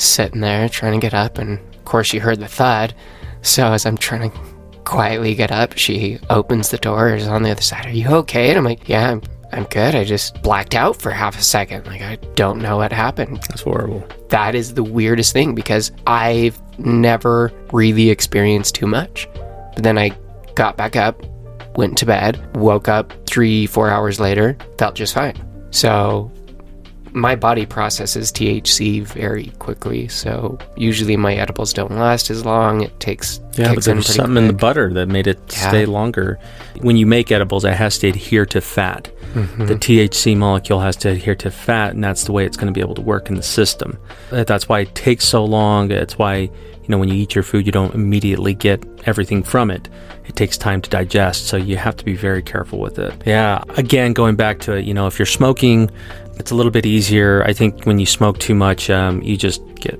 sitting 0.01 0.41
there 0.41 0.67
trying 0.69 0.99
to 0.99 1.03
get 1.05 1.13
up. 1.13 1.37
And 1.37 1.59
of 1.59 1.85
course, 1.85 2.07
she 2.07 2.19
heard 2.19 2.39
the 2.39 2.47
thud. 2.47 2.93
So 3.41 3.71
as 3.71 3.85
I'm 3.85 3.97
trying 3.97 4.31
to 4.31 4.37
quietly 4.83 5.35
get 5.35 5.51
up, 5.51 5.77
she 5.77 6.19
opens 6.29 6.69
the 6.69 6.77
door, 6.77 7.09
is 7.15 7.27
on 7.27 7.43
the 7.43 7.51
other 7.51 7.61
side. 7.61 7.85
Are 7.85 7.91
you 7.91 8.07
okay? 8.09 8.49
And 8.49 8.57
I'm 8.57 8.63
like, 8.65 8.87
Yeah, 8.87 9.11
I'm, 9.11 9.21
I'm 9.51 9.63
good. 9.65 9.95
I 9.95 10.03
just 10.03 10.41
blacked 10.43 10.75
out 10.75 11.01
for 11.01 11.11
half 11.11 11.37
a 11.37 11.41
second. 11.43 11.85
Like, 11.85 12.01
I 12.01 12.15
don't 12.35 12.61
know 12.61 12.77
what 12.77 12.91
happened 12.93 13.37
that's 13.49 13.61
horrible. 13.61 14.03
that 14.29 14.55
is 14.55 14.73
the 14.73 14.83
weirdest 14.83 15.33
thing 15.33 15.53
because 15.55 15.91
I've 16.07 16.59
never 16.79 17.51
really 17.73 18.09
experienced 18.09 18.75
too 18.75 18.87
much. 18.87 19.27
But 19.75 19.83
then 19.83 19.97
I 19.97 20.15
got 20.55 20.77
back 20.77 20.95
up, 20.95 21.21
went 21.75 21.97
to 21.99 22.05
bed, 22.05 22.55
woke 22.55 22.87
up 22.87 23.13
three, 23.25 23.65
four 23.65 23.89
hours 23.89 24.19
later, 24.19 24.57
felt 24.77 24.95
just 24.95 25.13
fine. 25.13 25.35
So 25.71 26.31
my 27.13 27.35
body 27.35 27.65
processes 27.65 28.31
THC 28.31 29.01
very 29.03 29.47
quickly. 29.59 30.07
So 30.07 30.57
usually 30.75 31.17
my 31.17 31.35
edibles 31.35 31.73
don't 31.73 31.91
last 31.91 32.29
as 32.29 32.45
long. 32.45 32.81
It 32.81 32.97
takes 32.99 33.39
Yeah, 33.57 33.73
but 33.75 33.83
there's 33.83 34.13
something 34.13 34.37
in 34.37 34.47
the 34.47 34.53
butter 34.53 34.93
that 34.93 35.07
made 35.07 35.27
it 35.27 35.39
Yeah. 35.51 35.69
stay 35.69 35.85
longer. 35.85 36.39
When 36.81 36.95
you 36.97 37.05
make 37.05 37.31
edibles, 37.31 37.65
it 37.65 37.73
has 37.73 37.97
to 37.99 38.07
adhere 38.07 38.45
to 38.47 38.61
fat. 38.61 39.09
Mm-hmm. 39.33 39.65
The 39.65 39.75
THC 39.75 40.35
molecule 40.37 40.79
has 40.79 40.95
to 40.97 41.09
adhere 41.09 41.35
to 41.35 41.51
fat, 41.51 41.93
and 41.93 42.03
that's 42.03 42.25
the 42.25 42.31
way 42.31 42.45
it's 42.45 42.57
going 42.57 42.67
to 42.67 42.73
be 42.73 42.81
able 42.81 42.95
to 42.95 43.01
work 43.01 43.29
in 43.29 43.35
the 43.35 43.43
system. 43.43 43.97
That's 44.29 44.67
why 44.67 44.81
it 44.81 44.95
takes 44.95 45.25
so 45.25 45.43
long. 45.45 45.91
It's 45.91 46.17
why, 46.17 46.35
you 46.35 46.87
know, 46.87 46.97
when 46.97 47.09
you 47.09 47.15
eat 47.15 47.35
your 47.35 47.43
food, 47.43 47.65
you 47.65 47.71
don't 47.71 47.93
immediately 47.93 48.53
get 48.53 48.83
everything 49.05 49.43
from 49.43 49.71
it. 49.71 49.89
It 50.25 50.35
takes 50.35 50.57
time 50.57 50.81
to 50.81 50.89
digest, 50.89 51.47
so 51.47 51.57
you 51.57 51.77
have 51.77 51.95
to 51.97 52.05
be 52.05 52.15
very 52.15 52.41
careful 52.41 52.79
with 52.79 52.99
it. 52.99 53.13
Yeah, 53.25 53.63
again, 53.77 54.13
going 54.13 54.35
back 54.35 54.59
to 54.61 54.73
it, 54.73 54.85
you 54.85 54.93
know, 54.93 55.07
if 55.07 55.17
you're 55.17 55.25
smoking, 55.25 55.89
it's 56.37 56.51
a 56.51 56.55
little 56.55 56.71
bit 56.71 56.85
easier. 56.85 57.43
I 57.43 57.53
think 57.53 57.85
when 57.85 57.99
you 57.99 58.05
smoke 58.05 58.39
too 58.39 58.55
much, 58.55 58.89
um, 58.89 59.21
you 59.21 59.37
just 59.37 59.63
get 59.75 59.99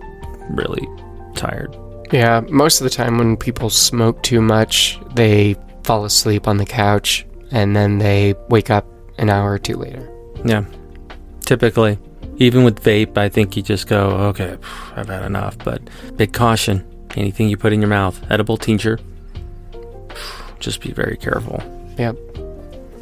really 0.50 0.88
tired. 1.36 1.76
Yeah, 2.12 2.42
most 2.50 2.82
of 2.82 2.84
the 2.84 2.90
time 2.90 3.18
when 3.18 3.38
people 3.38 3.70
smoke 3.70 4.22
too 4.24 4.42
much, 4.42 5.00
they 5.16 5.56
fall 5.84 6.04
asleep 6.06 6.48
on 6.48 6.58
the 6.58 6.66
couch 6.66 7.26
and 7.52 7.76
then 7.76 7.98
they 7.98 8.34
wake 8.50 8.70
up 8.70 8.86
an 9.22 9.30
hour 9.30 9.54
or 9.54 9.60
two 9.60 9.78
later. 9.78 10.10
Yeah, 10.44 10.66
typically. 11.42 11.98
Even 12.38 12.64
with 12.64 12.84
vape, 12.84 13.18
I 13.18 13.30
think 13.30 13.56
you 13.56 13.62
just 13.62 13.88
go, 13.88 14.10
okay, 14.30 14.58
I've 14.96 15.08
had 15.08 15.24
enough. 15.24 15.58
But 15.60 15.82
big 16.18 16.34
caution 16.34 16.86
anything 17.16 17.50
you 17.50 17.58
put 17.58 17.74
in 17.74 17.82
your 17.82 17.90
mouth, 17.90 18.20
edible 18.32 18.58
tincture, 18.58 19.00
just 20.60 20.82
be 20.82 20.92
very 20.92 21.18
careful. 21.18 21.62
Yep, 21.98 22.18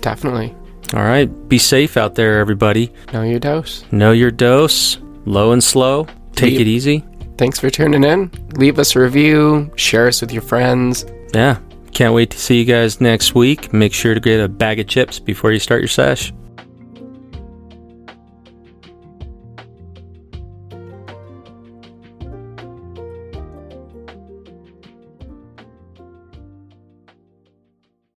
definitely. 0.02 0.56
All 0.94 1.04
right, 1.04 1.26
be 1.48 1.58
safe 1.58 1.98
out 1.98 2.16
there, 2.16 2.40
everybody. 2.40 2.92
Know 3.14 3.24
your 3.24 3.40
dose. 3.40 3.86
Know 3.92 4.12
your 4.12 4.32
dose, 4.32 4.98
low 5.26 5.52
and 5.52 5.64
slow. 5.64 6.08
Take 6.34 6.60
it 6.60 6.68
easy. 6.68 7.04
Thanks 7.38 7.60
for 7.60 7.70
tuning 7.70 8.04
in. 8.04 8.32
Leave 8.54 8.80
us 8.80 8.96
a 8.96 9.00
review, 9.00 9.72
share 9.76 10.08
us 10.08 10.22
with 10.22 10.32
your 10.32 10.42
friends. 10.42 11.06
Yeah, 11.34 11.60
can't 12.00 12.14
wait 12.14 12.30
to 12.30 12.40
see 12.40 12.58
you 12.58 12.64
guys 12.64 13.02
next 13.02 13.36
week. 13.36 13.74
Make 13.74 13.94
sure 13.94 14.14
to 14.14 14.22
get 14.22 14.40
a 14.40 14.48
bag 14.48 14.80
of 14.80 14.88
chips 14.88 15.20
before 15.20 15.52
you 15.52 15.60
start 15.60 15.82
your 15.82 15.90
sesh. 15.90 16.32